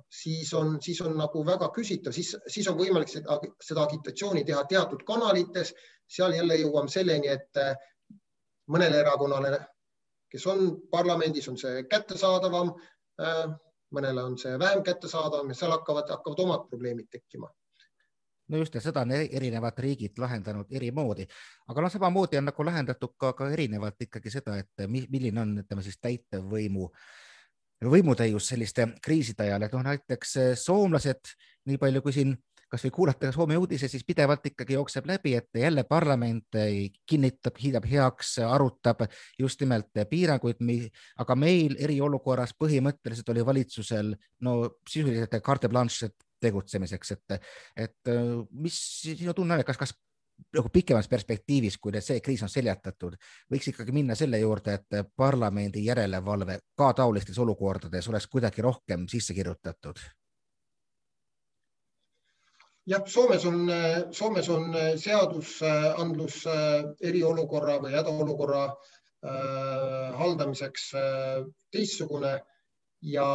siis 0.09 0.53
on, 0.53 0.77
siis 0.81 1.01
on 1.01 1.17
nagu 1.17 1.45
väga 1.45 1.69
küsitav, 1.75 2.15
siis, 2.15 2.35
siis 2.47 2.67
on 2.71 2.77
võimalik 2.79 3.11
seda, 3.11 3.39
seda 3.63 3.83
agitatsiooni 3.87 4.45
teha 4.47 4.63
teatud 4.69 5.03
kanalites, 5.07 5.73
seal 6.07 6.35
jälle 6.35 6.57
jõuame 6.59 6.91
selleni, 6.91 7.27
et 7.31 7.59
äh, 7.59 7.75
mõnele 8.71 9.03
erakonnale, 9.03 9.59
kes 10.31 10.47
on 10.47 10.65
parlamendis, 10.91 11.47
on 11.51 11.57
see 11.59 11.83
kättesaadavam, 11.91 12.71
Äh, 13.21 13.49
mõnele 13.91 14.23
on 14.23 14.37
see 14.39 14.53
vähem 14.59 14.83
kättesaadav 14.87 15.49
ja 15.51 15.57
seal 15.57 15.73
hakkavad, 15.75 16.09
hakkavad 16.15 16.39
omad 16.45 16.69
probleemid 16.69 17.09
tekkima. 17.11 17.49
No 18.51 18.59
just 18.59 18.75
ja 18.75 18.81
seda 18.83 19.03
on 19.05 19.11
erinevad 19.15 19.77
riigid 19.79 20.17
lahendanud 20.19 20.71
eri 20.75 20.89
moodi, 20.95 21.25
aga 21.71 21.83
noh, 21.83 21.91
samamoodi 21.91 22.39
on 22.39 22.49
nagu 22.49 22.65
lahendatud 22.67 23.13
ka, 23.19 23.31
ka 23.37 23.47
erinevalt 23.51 24.07
ikkagi 24.07 24.33
seda, 24.33 24.57
et 24.59 24.87
milline 24.87 25.43
on, 25.43 25.53
ütleme 25.63 25.83
siis 25.85 25.99
täitevvõimu 26.03 26.89
võimutäius 27.89 28.51
selliste 28.51 28.87
kriiside 29.01 29.47
ajal, 29.47 29.65
et 29.65 29.73
noh, 29.73 29.83
näiteks 29.85 30.37
soomlased, 30.61 31.33
nii 31.69 31.79
palju 31.81 32.01
kui 32.05 32.13
siin 32.13 32.35
kasvõi 32.71 32.91
kuulata 32.95 33.31
Soome 33.35 33.57
uudiseid, 33.59 33.91
siis 33.91 34.05
pidevalt 34.07 34.45
ikkagi 34.47 34.77
jookseb 34.77 35.07
läbi, 35.09 35.33
et 35.35 35.49
jälle 35.59 35.83
parlament 35.83 36.57
kinnitab, 37.09 37.57
kiidab 37.59 37.87
heaks, 37.89 38.37
arutab 38.47 39.03
just 39.39 39.59
nimelt 39.63 39.91
piiranguid, 40.09 40.61
aga 41.19 41.35
meil 41.35 41.75
eriolukorras 41.79 42.55
põhimõtteliselt 42.59 43.33
oli 43.33 43.45
valitsusel 43.45 44.13
no 44.47 44.55
sisuliselt 44.87 45.35
carte 45.43 45.69
blanche 45.71 46.13
tegutsemiseks, 46.41 47.11
et, 47.17 47.51
et 47.75 48.13
mis 48.51 48.77
sinu 49.01 49.35
tunne 49.37 49.59
on, 49.59 49.65
kas, 49.67 49.77
kas 49.77 49.93
nagu 50.55 50.69
pikemas 50.73 51.07
perspektiivis, 51.11 51.77
kui 51.77 51.93
nüüd 51.95 52.05
see 52.05 52.21
kriis 52.23 52.41
on 52.45 52.49
seljatatud, 52.51 53.17
võiks 53.51 53.71
ikkagi 53.71 53.93
minna 53.95 54.15
selle 54.15 54.39
juurde, 54.41 54.79
et 54.79 55.11
parlamendi 55.15 55.85
järelevalve 55.85 56.59
ka 56.77 56.93
taolistes 56.97 57.39
olukordades 57.39 58.09
oleks 58.09 58.27
kuidagi 58.31 58.65
rohkem 58.65 59.07
sisse 59.11 59.33
kirjutatud. 59.37 60.01
Jah, 62.89 63.03
Soomes 63.05 63.43
on, 63.45 63.69
Soomes 64.11 64.47
on 64.49 64.71
seadusandlus 64.97 66.39
äh, 66.49 66.87
eriolukorra 67.09 67.75
või 67.83 67.93
hädaolukorra 67.93 68.63
äh, 68.65 70.15
haldamiseks 70.17 70.87
äh, 70.97 71.43
teistsugune 71.71 72.39
ja 73.05 73.27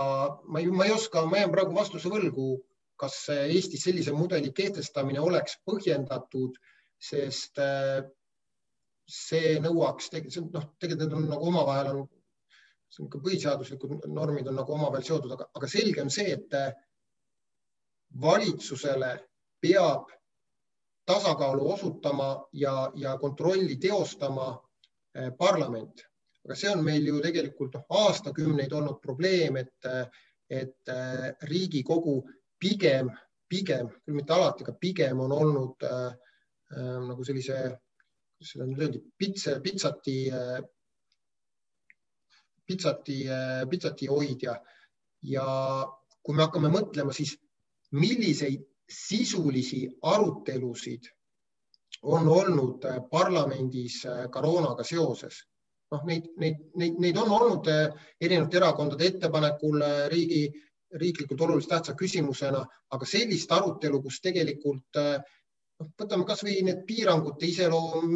ma 0.50 0.62
ei, 0.62 0.66
ma 0.66 0.88
ei 0.88 0.96
oska, 0.96 1.22
ma 1.30 1.44
jään 1.44 1.54
praegu 1.54 1.78
vastuse 1.78 2.10
võlgu, 2.10 2.56
kas 2.98 3.20
Eestis 3.36 3.86
sellise 3.86 4.14
mudeli 4.16 4.50
kehtestamine 4.56 5.22
oleks 5.22 5.60
põhjendatud, 5.68 6.58
sest 7.02 7.58
äh, 7.62 8.02
see 9.06 9.56
nõuaks, 9.62 10.10
noh, 10.52 10.66
tegelikult 10.80 11.04
need 11.04 11.14
on 11.14 11.28
nagu 11.30 11.48
omavahel 11.52 11.92
on, 11.92 12.02
ka 13.10 13.20
põhiseaduslikud 13.22 14.06
normid 14.10 14.48
on 14.48 14.58
nagu 14.58 14.74
omavahel 14.74 15.04
seotud, 15.04 15.36
aga, 15.36 15.48
aga 15.54 15.68
selge 15.70 16.02
on 16.02 16.10
see, 16.10 16.32
et 16.32 16.54
valitsusele 18.22 19.12
peab 19.62 20.10
tasakaalu 21.06 21.72
osutama 21.72 22.46
ja, 22.52 22.92
ja 22.94 23.18
kontrolli 23.18 23.76
teostama 23.76 24.48
eh, 25.14 25.30
parlament. 25.38 26.02
aga 26.44 26.54
see 26.54 26.70
on 26.70 26.84
meil 26.86 27.06
ju 27.06 27.20
tegelikult 27.22 27.74
noh, 27.74 27.84
aastakümneid 28.06 28.72
olnud 28.72 29.00
probleem, 29.02 29.56
et, 29.58 29.86
et 30.50 30.90
Riigikogu 31.42 32.20
pigem, 32.62 33.10
pigem, 33.50 33.88
küll 34.04 34.14
mitte 34.14 34.34
alati, 34.34 34.62
aga 34.62 34.74
pigem 34.78 35.20
on 35.24 35.34
olnud 35.34 35.82
äh, 35.82 36.12
nagu 36.74 37.24
sellise, 37.24 37.56
kuidas 38.36 38.52
seda 38.52 38.66
nüüd 38.66 38.80
öeldi, 38.82 39.02
pitsa, 39.18 39.58
pitsati 39.62 40.16
äh,, 40.34 40.56
pitsati 42.66 43.20
äh,, 43.30 43.62
pitsati 43.70 44.08
hoidja 44.10 44.56
ja 45.22 45.46
kui 46.22 46.34
me 46.34 46.42
hakkame 46.42 46.72
mõtlema, 46.74 47.14
siis 47.14 47.36
milliseid 47.94 48.64
sisulisi 48.90 49.86
arutelusid 50.02 51.06
on 52.02 52.28
olnud 52.28 52.84
äh, 52.84 52.98
parlamendis 53.10 54.04
äh, 54.06 54.26
koroonaga 54.30 54.84
seoses. 54.84 55.44
noh, 55.90 56.02
neid, 56.02 56.24
neid, 56.42 56.56
neid, 56.74 56.96
neid 56.98 57.18
on 57.22 57.30
olnud 57.30 57.68
äh, 57.70 57.92
erinevate 58.20 58.58
erakondade 58.58 59.06
ettepanekul 59.06 59.84
riigi, 60.10 60.48
riiklikult 60.98 61.44
olulise 61.46 61.70
tähtsa 61.70 61.94
küsimusena, 61.94 62.64
aga 62.90 63.06
sellist 63.06 63.52
arutelu, 63.54 64.00
kus 64.02 64.18
tegelikult 64.22 64.98
noh, 65.80 65.88
võtame 66.00 66.26
kasvõi 66.28 66.60
need 66.66 66.84
piirangute 66.88 67.48
iseloom, 67.48 68.12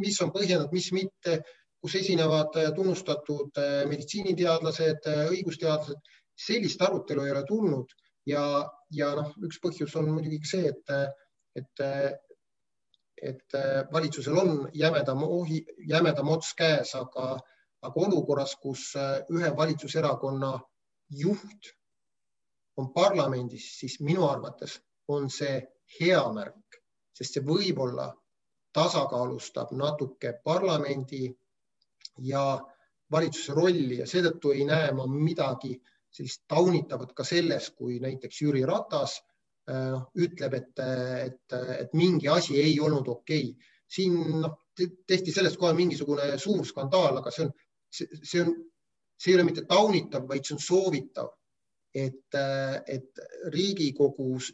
mis 0.00 0.20
on 0.24 0.32
põhjendatud, 0.34 0.74
mis 0.76 0.90
mitte, 0.96 1.40
kus 1.80 1.96
esinevad 2.00 2.56
tunnustatud 2.76 3.60
meditsiiniteadlased, 3.88 5.06
õigusteadlased, 5.32 6.00
sellist 6.40 6.82
arutelu 6.84 7.24
ei 7.24 7.32
ole 7.34 7.44
tulnud 7.48 7.94
ja, 8.28 8.42
ja 8.96 9.12
noh, 9.16 9.32
üks 9.46 9.60
põhjus 9.62 9.94
on 10.00 10.10
muidugi 10.12 10.40
see, 10.48 10.72
et, 10.72 10.92
et, 11.56 11.84
et 13.30 13.58
valitsusel 13.92 14.36
on 14.42 14.52
jämedam, 14.76 15.24
jämedam 15.88 16.32
ots 16.36 16.52
käes, 16.58 16.94
aga, 17.00 17.34
aga 17.84 18.06
olukorras, 18.06 18.56
kus 18.60 18.90
ühe 19.32 19.52
valitsuserakonna 19.56 20.54
juht 21.20 21.74
on 22.80 22.92
parlamendis, 22.94 23.66
siis 23.80 23.98
minu 24.04 24.28
arvates 24.28 24.78
on 25.10 25.28
see 25.32 25.58
hea 25.98 26.20
märk, 26.32 26.59
sest 27.20 27.36
see 27.36 27.44
võib-olla 27.44 28.08
tasakaalustab 28.72 29.72
natuke 29.76 30.32
parlamendi 30.44 31.26
ja 32.24 32.44
valitsuse 33.12 33.54
rolli 33.54 33.98
ja 33.98 34.06
seetõttu 34.06 34.54
ei 34.54 34.64
näe 34.68 34.92
ma 34.96 35.06
midagi 35.10 35.74
sellist 36.10 36.44
taunitavat 36.50 37.12
ka 37.14 37.26
selles, 37.26 37.70
kui 37.76 37.98
näiteks 38.02 38.40
Jüri 38.42 38.62
Ratas 38.66 39.18
äh, 39.70 39.98
ütleb, 40.18 40.56
et, 40.58 40.82
et, 41.26 41.58
et 41.78 41.92
mingi 41.98 42.28
asi 42.28 42.58
ei 42.62 42.78
olnud 42.80 43.08
okei. 43.08 43.50
Okay.. 43.52 43.76
siin 43.90 44.16
noh, 44.42 44.56
tehti 45.06 45.32
sellest 45.34 45.58
kohe 45.58 45.74
mingisugune 45.74 46.38
suur 46.38 46.64
skandaal, 46.66 47.18
aga 47.18 47.30
see 47.34 47.46
on, 47.46 47.52
see 47.90 48.42
on, 48.42 48.52
see 49.18 49.32
ei 49.32 49.38
ole 49.38 49.48
mitte 49.48 49.66
taunitav, 49.68 50.28
vaid 50.30 50.46
see 50.46 50.54
on 50.56 50.62
soovitav, 50.62 51.32
et, 51.94 52.38
et 52.86 53.22
Riigikogus 53.50 54.52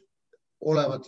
olevad 0.64 1.05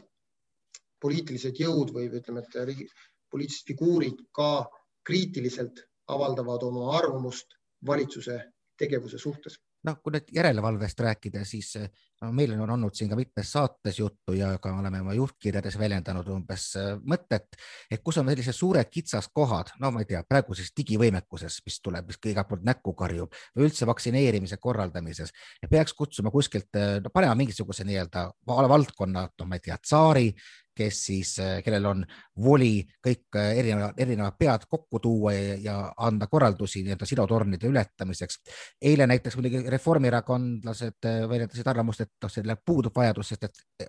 poliitilised 1.01 1.61
jõud 1.61 1.93
või 1.95 2.09
ütleme, 2.11 2.43
et 2.43 2.59
riigi, 2.69 2.89
poliitilised 3.31 3.73
figuurid 3.73 4.25
ka 4.35 4.67
kriitiliselt 5.07 5.85
avaldavad 6.09 6.65
oma 6.67 6.93
arvamust 6.99 7.57
valitsuse 7.87 8.39
tegevuse 8.79 9.19
suhtes. 9.19 9.59
Noh, 9.87 10.01
kui 10.03 10.17
nüüd 10.17 10.31
järelevalvest 10.35 11.01
rääkida, 11.01 11.45
siis 11.47 11.75
no, 12.23 12.31
meil 12.35 12.55
on 12.59 12.71
olnud 12.75 12.95
siin 12.97 13.11
ka 13.11 13.17
mitmes 13.19 13.53
saates 13.55 13.99
juttu 13.99 14.35
ja 14.37 14.51
ka 14.63 14.73
oleme 14.81 15.01
oma 15.05 15.15
juhtkirjades 15.17 15.79
väljendanud 15.81 16.29
umbes 16.35 16.69
äh, 16.81 16.91
mõtet, 17.09 17.59
et 17.91 18.05
kus 18.05 18.21
on 18.21 18.29
sellised 18.31 18.57
suured 18.57 18.91
kitsaskohad, 18.93 19.75
no 19.83 19.93
ma 19.95 20.05
ei 20.05 20.11
tea, 20.13 20.23
praeguses 20.29 20.73
digivõimekuses, 20.77 21.61
mis 21.67 21.81
tuleb, 21.85 22.11
mis 22.11 22.21
igalt 22.33 22.51
poolt 22.51 22.67
näkku 22.69 22.95
karjub 22.99 23.35
või 23.57 23.69
üldse 23.69 23.89
vaktsineerimise 23.89 24.61
korraldamises 24.63 25.35
ja 25.63 25.71
peaks 25.71 25.97
kutsuma 25.99 26.35
kuskilt, 26.35 26.71
äh, 26.77 26.99
no 27.05 27.15
panema 27.15 27.39
mingisuguse 27.39 27.87
nii-öelda 27.89 28.29
valdkonna, 28.47 29.29
no 29.39 29.49
ma 29.49 29.59
ei 29.59 29.69
tea, 29.69 29.79
tsaari 29.83 30.33
kes 30.79 30.99
siis, 31.07 31.33
äh, 31.43 31.59
kellel 31.65 31.87
on 31.91 32.05
voli 32.45 32.87
kõik 33.05 33.39
erinevad, 33.39 33.99
erinevad 33.99 34.37
pead 34.39 34.67
kokku 34.71 35.01
tuua 35.03 35.33
ja, 35.35 35.57
ja 35.63 35.77
anda 36.07 36.29
korraldusi 36.31 36.85
nii-öelda 36.87 37.09
silotornide 37.09 37.71
ületamiseks. 37.71 38.39
eile 38.83 39.07
näiteks 39.11 39.37
muidugi 39.37 39.65
reformierakondlased 39.75 41.09
väljendasid 41.33 41.67
arvamust, 41.67 42.07
et 42.07 42.08
noh, 42.23 42.31
sellele 42.33 42.57
puudub 42.65 42.97
vajadus, 42.97 43.33
sest 43.33 43.45
et 43.49 43.87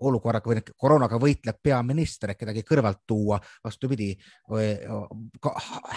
olukorraga 0.00 0.50
või 0.50 0.62
koroonaga 0.76 1.18
võitleb 1.20 1.58
peaminister, 1.62 2.32
et 2.32 2.40
kedagi 2.40 2.64
kõrvalt 2.68 3.02
tuua, 3.06 3.40
vastupidi, 3.64 4.12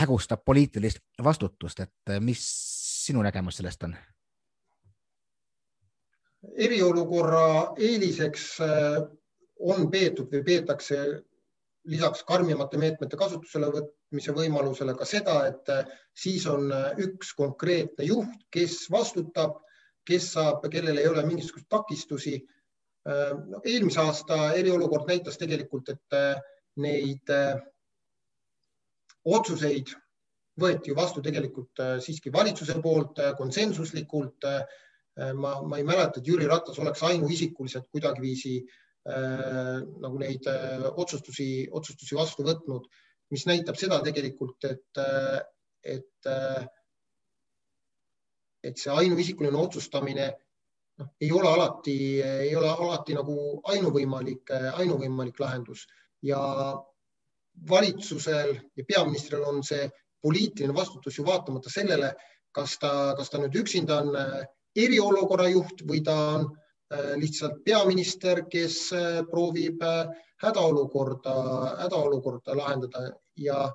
hägustab 0.01 0.43
poliitilist 0.45 1.03
vastutust, 1.23 1.85
et 1.85 2.17
mis 2.21 2.43
sinu 3.05 3.23
nägemus 3.25 3.61
sellest 3.61 3.87
on? 3.87 3.95
eriolukorra 6.61 7.73
eeliseks 7.81 8.43
on 9.65 9.87
peetud 9.91 10.29
või 10.29 10.43
peetakse 10.45 10.99
lisaks 11.89 12.23
karmimate 12.25 12.77
meetmete 12.81 13.17
kasutusele 13.17 13.69
võtmise 13.73 14.33
võimalusele 14.35 14.95
ka 14.97 15.07
seda, 15.09 15.39
et 15.49 15.69
siis 16.17 16.45
on 16.49 16.71
üks 17.01 17.33
konkreetne 17.37 18.07
juht, 18.07 18.45
kes 18.53 18.85
vastutab, 18.91 19.59
kes 20.05 20.31
saab, 20.35 20.65
kellel 20.71 21.01
ei 21.01 21.09
ole 21.09 21.25
mingisuguseid 21.25 21.67
takistusi. 21.69 22.35
Äh, 23.09 23.33
eelmise 23.63 24.01
aasta 24.01 24.39
eriolukord 24.59 25.09
näitas 25.09 25.37
tegelikult, 25.41 25.91
et 25.93 26.17
neid 26.81 27.31
otsuseid 29.25 29.93
võeti 30.59 30.91
ju 30.91 30.95
vastu 30.95 31.21
tegelikult 31.23 31.81
siiski 32.03 32.31
valitsuse 32.33 32.75
poolt 32.83 33.21
konsensuslikult. 33.37 34.47
ma, 35.39 35.51
ma 35.63 35.77
ei 35.77 35.83
mäleta, 35.87 36.19
et 36.19 36.27
Jüri 36.27 36.47
Ratas 36.47 36.79
oleks 36.79 37.03
ainuisikuliselt 37.07 37.85
kuidagiviisi 37.87 38.57
äh, 38.57 38.73
Äh, 39.05 39.83
nagu 40.01 40.17
neid 40.17 40.47
äh, 40.49 40.81
otsustusi, 40.97 41.67
otsustusi 41.77 42.15
vastu 42.17 42.41
võtnud, 42.45 42.87
mis 43.29 43.43
näitab 43.45 43.77
seda 43.77 43.99
tegelikult, 44.01 44.65
et, 44.65 44.97
äh, 44.97 45.43
et, 48.69 48.81
see 48.81 48.91
ainuisikuline 48.93 49.57
otsustamine 49.57 50.27
noh, 50.99 51.11
ei 51.21 51.31
ole 51.31 51.51
alati, 51.51 51.97
ei 52.23 52.55
ole 52.55 52.71
alati 52.71 53.17
nagu 53.17 53.37
ainuvõimalik, 53.73 54.51
ainuvõimalik 54.73 55.39
lahendus. 55.39 55.85
Ja 56.25 56.39
valitsusel 57.69 58.55
ja 58.75 58.85
peaministril 58.87 59.45
on 59.47 59.63
see 59.63 59.87
poliitiline 60.25 60.73
vastutus 60.75 61.17
ju 61.19 61.25
vaatamata 61.25 61.69
sellele, 61.69 62.13
kas 62.55 62.77
ta, 62.81 62.91
kas 63.17 63.29
ta 63.29 63.39
nüüd 63.39 63.55
üksinda 63.61 64.01
on 64.01 64.15
eriolukorra 64.75 65.47
juht 65.51 65.83
või 65.87 66.01
ta 66.03 66.15
on 66.37 66.47
Äh, 66.93 67.15
lihtsalt 67.17 67.63
peaminister, 67.65 68.43
kes 68.45 68.91
äh, 68.93 69.23
proovib 69.25 69.81
äh, 69.81 70.05
hädaolukorda, 70.43 71.33
hädaolukorda 71.81 72.53
lahendada. 72.57 73.07
Ja 73.41 73.71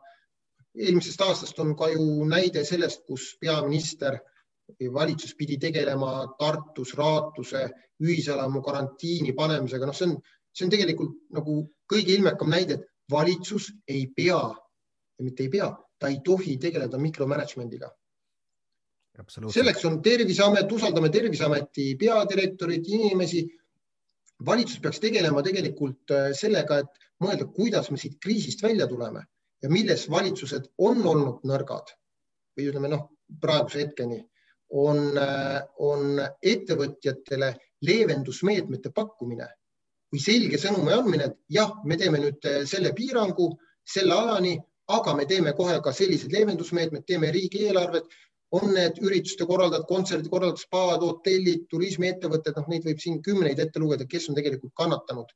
eelmisest 0.78 1.24
aastast 1.26 1.58
on 1.58 1.74
ka 1.76 1.88
ju 1.90 2.04
näide 2.30 2.62
sellest, 2.64 3.02
kus 3.10 3.32
peaminister 3.40 4.20
või 4.20 4.20
valitsus 4.92 5.34
pidi 5.38 5.58
tegelema 5.60 6.34
Tartus 6.38 6.94
Raatuse 6.98 7.68
ühiselamu 8.02 8.62
karantiini 8.64 9.34
panemisega, 9.36 9.86
noh, 9.86 9.96
see 9.96 10.08
on, 10.08 10.16
see 10.52 10.66
on 10.66 10.72
tegelikult 10.72 11.16
nagu 11.36 11.62
kõige 11.90 12.16
ilmekam 12.16 12.52
näide, 12.52 12.78
et 12.78 12.86
valitsus 13.10 13.70
ei 13.88 14.06
pea, 14.16 14.40
mitte 15.24 15.46
ei 15.46 15.52
pea, 15.52 15.70
ta 15.98 16.08
ei 16.08 16.20
tohi 16.24 16.56
tegeleda 16.62 16.98
mikromanagement'iga. 16.98 17.90
Selleks 19.52 19.84
on 19.84 19.98
Terviseamet, 20.02 20.70
usaldame 20.72 21.10
Terviseameti 21.12 21.94
peadirektorit, 22.00 22.86
inimesi. 22.88 23.48
valitsus 24.46 24.80
peaks 24.80 25.00
tegelema 25.00 25.42
tegelikult 25.44 26.12
äh, 26.16 26.30
sellega, 26.32 26.78
et 26.80 27.08
mõelda, 27.20 27.44
kuidas 27.52 27.90
me 27.92 27.98
siit 28.00 28.14
kriisist 28.24 28.62
välja 28.64 28.86
tuleme 28.88 29.20
ja 29.62 29.68
milles 29.68 30.06
valitsused 30.10 30.70
on 30.78 31.02
olnud 31.06 31.44
nõrgad 31.44 31.92
või 32.56 32.70
ütleme 32.70 32.88
noh, 32.88 33.10
praeguse 33.40 33.82
hetkeni 33.84 34.22
on, 34.70 35.18
on 35.78 36.20
ettevõtjatele 36.42 37.54
leevendusmeetmete 37.86 38.92
pakkumine 38.94 39.48
või 40.10 40.22
selge 40.22 40.58
sõnumi 40.58 40.92
andmine, 40.94 41.30
et 41.30 41.38
jah, 41.54 41.72
me 41.86 41.96
teeme 41.98 42.20
nüüd 42.22 42.46
äh, 42.48 42.62
selle 42.68 42.92
piirangu 42.96 43.52
selle 43.86 44.14
ajani, 44.14 44.56
aga 44.90 45.14
me 45.14 45.26
teeme 45.30 45.52
kohe 45.58 45.76
ka 45.84 45.92
sellised 45.94 46.32
leevendusmeetmed, 46.34 47.06
teeme 47.06 47.30
riigieelarvet 47.34 48.10
on 48.58 48.72
need 48.74 48.98
ürituste 49.06 49.46
korraldajad, 49.46 49.86
kontserdi 49.86 50.30
korraldajad, 50.30 50.64
spaad, 50.64 51.04
hotellid, 51.06 51.68
turismiettevõtted, 51.70 52.56
noh, 52.58 52.66
neid 52.72 52.86
võib 52.88 52.98
siin 53.02 53.20
kümneid 53.22 53.62
ette 53.62 53.82
lugeda, 53.82 54.06
kes 54.10 54.26
on 54.30 54.38
tegelikult 54.38 54.74
kannatanud. 54.78 55.30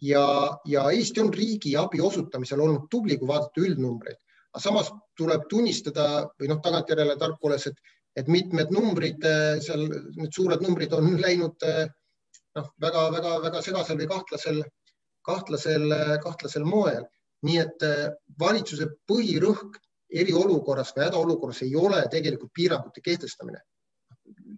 ja, 0.00 0.24
ja 0.64 0.86
Eesti 0.94 1.20
on 1.20 1.32
riigiabi 1.34 2.00
osutamisel 2.00 2.60
olnud 2.62 2.86
tubli, 2.90 3.18
kui 3.18 3.28
vaadata 3.28 3.60
üldnumbreid, 3.60 4.16
aga 4.54 4.62
samas 4.62 4.92
tuleb 5.18 5.48
tunnistada 5.50 6.28
või 6.40 6.48
noh, 6.48 6.60
tagantjärele 6.64 7.18
tark 7.18 7.44
olles, 7.44 7.66
et, 7.66 7.76
et 8.18 8.28
mitmed 8.32 8.72
numbrid 8.74 9.24
seal, 9.64 9.86
need 10.18 10.34
suured 10.34 10.62
numbrid 10.64 10.92
on 10.96 11.14
läinud 11.22 11.64
noh, 12.58 12.70
väga-väga-väga 12.82 13.62
segasel 13.62 14.00
või 14.00 14.08
kahtlasel, 14.10 14.62
kahtlasel, 15.28 15.94
kahtlasel 16.24 16.66
moel. 16.66 17.06
nii 17.46 17.58
et 17.62 17.84
valitsuse 18.40 18.88
põhirõhk 19.06 19.76
eriolukorras 20.10 20.90
või 20.96 21.04
hädaolukorras 21.04 21.60
ei 21.62 21.76
ole 21.78 22.00
tegelikult 22.10 22.50
piirangute 22.54 23.00
kehtestamine. 23.00 23.60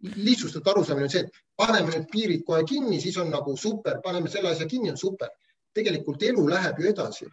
lihtsustatud 0.00 0.68
arusaamine 0.72 1.04
on 1.04 1.12
see, 1.12 1.20
et 1.20 1.42
paneme 1.56 1.90
need 1.92 2.06
piirid 2.10 2.44
kohe 2.46 2.64
kinni, 2.64 3.00
siis 3.00 3.18
on 3.20 3.28
nagu 3.30 3.56
super, 3.56 4.00
paneme 4.00 4.30
selle 4.32 4.54
asja 4.54 4.66
kinni, 4.66 4.90
on 4.90 4.96
super. 4.96 5.28
tegelikult 5.74 6.22
elu 6.22 6.48
läheb 6.48 6.80
ju 6.80 6.88
edasi 6.88 7.26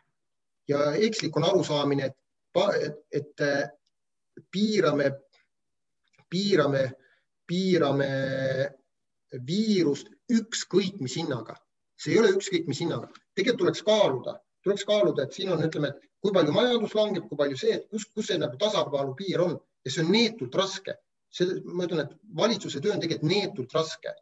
ja 0.67 0.91
ekslik 0.93 1.37
on 1.37 1.43
arusaamine, 1.47 2.05
et, 2.05 2.17
et, 3.11 3.41
et 3.41 4.45
piirame, 4.51 5.11
piirame, 6.29 6.83
piirame 7.47 8.09
viirust 9.47 10.09
ükskõik 10.31 10.99
mis 11.03 11.15
hinnaga. 11.19 11.55
see 11.97 12.13
ei 12.13 12.19
ole 12.21 12.35
ükskõik 12.35 12.67
mis 12.69 12.79
hinnaga, 12.83 13.07
tegelikult 13.33 13.63
tuleks 13.63 13.81
kaaluda, 13.81 14.35
tuleks 14.63 14.83
kaaluda, 14.85 15.23
et 15.23 15.33
siin 15.33 15.49
on, 15.49 15.63
ütleme, 15.65 15.89
kui 16.21 16.33
palju 16.35 16.53
majandus 16.53 16.93
langeb, 16.93 17.25
kui 17.29 17.39
palju 17.39 17.57
see, 17.57 17.79
kus, 17.89 18.05
kus 18.13 18.27
see 18.29 18.37
nagu 18.37 18.57
tasakaalu 18.61 19.15
piir 19.17 19.41
on 19.41 19.55
ja 19.85 19.93
see 19.93 20.03
on 20.05 20.11
neetult 20.13 20.55
raske. 20.61 20.93
see, 21.33 21.57
ma 21.65 21.85
ütlen, 21.87 22.05
et 22.05 22.13
valitsuse 22.37 22.79
töö 22.81 22.93
on 22.93 23.01
tegelikult 23.01 23.31
neetult 23.31 23.73
raske. 23.73 24.13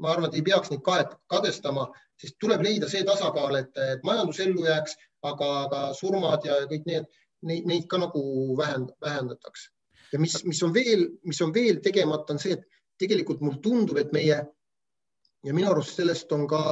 ma 0.00 0.14
arvan, 0.14 0.30
et 0.30 0.38
ei 0.40 0.44
peaks 0.46 0.70
neid 0.72 0.80
kaet, 0.86 1.12
kadestama, 1.28 1.84
sest 2.16 2.38
tuleb 2.40 2.62
leida 2.64 2.88
see 2.88 3.04
tasakaal, 3.04 3.58
et, 3.60 3.76
et 3.76 4.04
majandus 4.08 4.40
ellu 4.40 4.64
jääks, 4.64 4.96
aga, 5.28 5.48
aga 5.66 5.80
surmad 5.98 6.46
ja 6.48 6.62
kõik 6.70 6.88
need, 6.88 7.10
neid, 7.44 7.68
neid 7.68 7.84
ka 7.90 8.00
nagu 8.00 8.22
vähend, 8.56 8.94
vähendataks. 9.04 9.68
Ja 10.12 10.20
mis, 10.20 10.36
mis 10.44 10.62
on 10.62 10.74
veel, 10.74 11.06
mis 11.28 11.40
on 11.44 11.52
veel 11.54 11.80
tegemata, 11.84 12.34
on 12.34 12.40
see, 12.42 12.56
et 12.58 12.66
tegelikult 13.00 13.40
mulle 13.42 13.60
tundub, 13.64 13.98
et 13.98 14.12
meie 14.14 14.38
ja 15.42 15.54
minu 15.54 15.70
arust 15.70 15.98
sellest 15.98 16.32
on 16.36 16.46
ka 16.50 16.62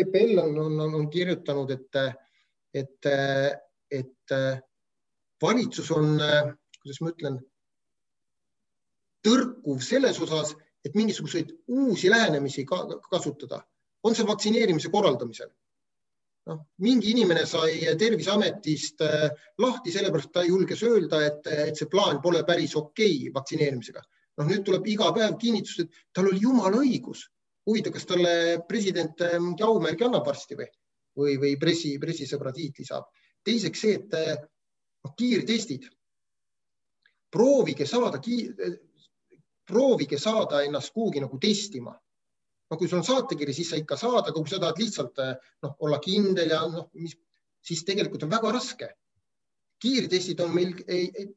EPL 0.00 0.38
on, 0.42 0.58
on, 0.58 0.94
on 1.00 1.10
kirjutanud, 1.12 1.70
et, 1.70 1.98
et, 2.74 3.10
et 3.90 4.36
valitsus 5.42 5.90
on, 5.94 6.16
kuidas 6.80 7.02
ma 7.04 7.12
ütlen, 7.12 7.36
tõrkuv 9.24 9.82
selles 9.84 10.18
osas, 10.24 10.54
et 10.84 10.96
mingisuguseid 10.96 11.52
uusi 11.72 12.10
lähenemisi 12.12 12.64
ka, 12.68 12.82
kasutada, 13.10 13.62
on 14.04 14.16
see 14.16 14.26
vaktsineerimise 14.28 14.90
korraldamisel. 14.92 15.52
Noh, 16.50 16.60
mingi 16.84 17.12
inimene 17.14 17.44
sai 17.48 17.78
Terviseametist 17.98 19.04
äh, 19.04 19.28
lahti, 19.62 19.92
sellepärast 19.94 20.32
ta 20.34 20.44
julges 20.44 20.82
öelda, 20.86 21.22
et, 21.26 21.46
et 21.68 21.78
see 21.78 21.90
plaan 21.90 22.20
pole 22.24 22.44
päris 22.46 22.76
okei 22.76 23.16
okay 23.28 23.34
vaktsineerimisega. 23.34 24.02
noh, 24.34 24.48
nüüd 24.50 24.64
tuleb 24.66 24.86
iga 24.90 25.12
päev 25.14 25.36
kinnitus, 25.38 25.84
et 25.84 26.00
tal 26.12 26.26
oli 26.26 26.40
jumala 26.42 26.80
õigus 26.82 27.28
huvitav, 27.68 27.94
kas 27.94 28.08
talle 28.08 28.32
president 28.68 29.20
äh, 29.22 29.38
mingi 29.40 29.64
aumärgi 29.64 30.06
annab 30.06 30.26
varsti 30.26 30.58
või, 30.58 30.70
või, 31.20 31.36
või 31.40 31.54
pressi, 31.60 31.94
pressisõbra 32.02 32.52
tiitli 32.52 32.86
saab. 32.88 33.06
teiseks 33.44 33.80
see, 33.80 34.00
et 34.00 34.16
noh, 35.04 35.14
kiirtestid. 35.16 35.88
proovige 37.34 37.86
saada, 37.86 38.20
proovige 39.66 40.18
saada 40.18 40.62
ennast 40.62 40.92
kuhugi 40.94 41.20
nagu 41.20 41.38
testima. 41.38 41.94
No 42.70 42.78
kui 42.80 42.88
sul 42.88 43.00
on 43.02 43.06
saatekiri, 43.06 43.54
siis 43.54 43.70
sa 43.70 43.78
ikka 43.80 43.96
saad, 44.00 44.24
aga 44.24 44.34
kui 44.38 44.50
sa 44.50 44.60
tahad 44.62 44.80
lihtsalt 44.80 45.20
äh, 45.22 45.34
noh, 45.62 45.76
olla 45.84 46.00
kindel 46.04 46.54
ja 46.54 46.62
noh, 46.70 46.88
mis, 46.98 47.16
siis 47.64 47.84
tegelikult 47.84 48.24
on 48.26 48.32
väga 48.32 48.52
raske. 48.54 48.90
kiirtestid 49.84 50.38
on 50.40 50.54
meil, 50.54 50.70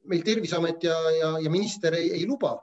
meil 0.07 0.21
Terviseamet 0.23 0.83
ja, 0.85 0.95
ja, 1.11 1.29
ja 1.43 1.49
minister 1.51 1.95
ei, 1.97 2.11
ei 2.15 2.27
luba 2.27 2.53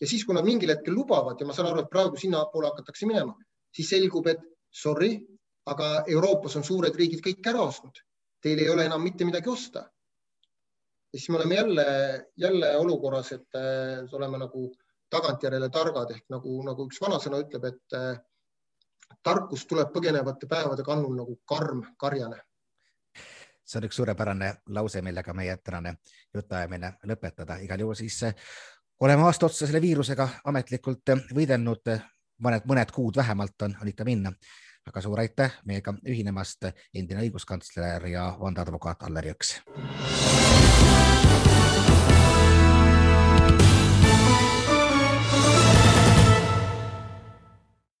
ja 0.00 0.08
siis, 0.08 0.24
kui 0.24 0.36
nad 0.36 0.46
mingil 0.46 0.72
hetkel 0.72 0.94
lubavad 0.96 1.40
ja 1.40 1.48
ma 1.48 1.56
saan 1.56 1.70
aru, 1.70 1.84
et 1.84 1.92
praegu 1.92 2.20
sinnapoole 2.20 2.70
hakatakse 2.70 3.08
minema, 3.08 3.34
siis 3.74 3.90
selgub, 3.92 4.28
et 4.32 4.42
sorry, 4.72 5.16
aga 5.72 5.90
Euroopas 6.12 6.56
on 6.60 6.64
suured 6.66 6.94
riigid 6.96 7.22
kõik 7.24 7.48
ära 7.50 7.64
ostnud, 7.64 8.00
teil 8.42 8.60
ei 8.62 8.70
ole 8.70 8.86
enam 8.86 9.02
mitte 9.02 9.26
midagi 9.28 9.50
osta. 9.50 9.86
ja 11.12 11.18
siis 11.18 11.28
me 11.30 11.38
oleme 11.38 11.54
jälle, 11.54 11.86
jälle 12.36 12.76
olukorras, 12.76 13.32
et 13.32 13.54
äh, 13.56 14.04
oleme 14.12 14.38
nagu 14.38 14.68
tagantjärele 15.10 15.68
targad 15.70 16.10
ehk 16.16 16.24
nagu, 16.32 16.56
nagu 16.66 16.88
üks 16.88 17.00
vanasõna 17.02 17.40
ütleb, 17.44 17.64
et 17.70 17.96
äh, 17.98 18.18
tarkus 19.22 19.66
tuleb 19.66 19.92
põgenevate 19.94 20.48
päevade 20.50 20.84
kannul 20.86 21.14
nagu 21.16 21.38
karm 21.46 21.84
karjane 21.98 22.42
see 23.66 23.80
on 23.80 23.86
üks 23.88 23.98
suurepärane 23.98 24.52
lause, 24.74 25.02
millega 25.02 25.34
meie 25.34 25.56
tänane 25.56 25.96
jutuajamine 26.34 26.92
lõpetada. 27.10 27.58
igal 27.62 27.80
juhul 27.82 27.98
siis 27.98 28.20
oleme 29.00 29.22
aasta 29.22 29.46
otsa 29.46 29.66
selle 29.66 29.82
viirusega 29.82 30.28
ametlikult 30.44 31.14
võidelnud, 31.34 31.90
mõned, 32.42 32.68
mõned 32.68 32.94
kuud 32.94 33.16
vähemalt 33.16 33.62
on, 33.62 33.76
on 33.82 33.88
ikka 33.88 34.04
minna. 34.04 34.32
väga 34.86 35.00
suur 35.02 35.18
aitäh 35.18 35.54
meiega 35.66 35.94
ühinemast, 36.06 36.68
endine 36.94 37.24
õiguskantsler 37.26 38.06
ja 38.06 38.28
vandeadvokaat 38.40 39.02
Allar 39.02 39.26
Jõks. 39.26 39.56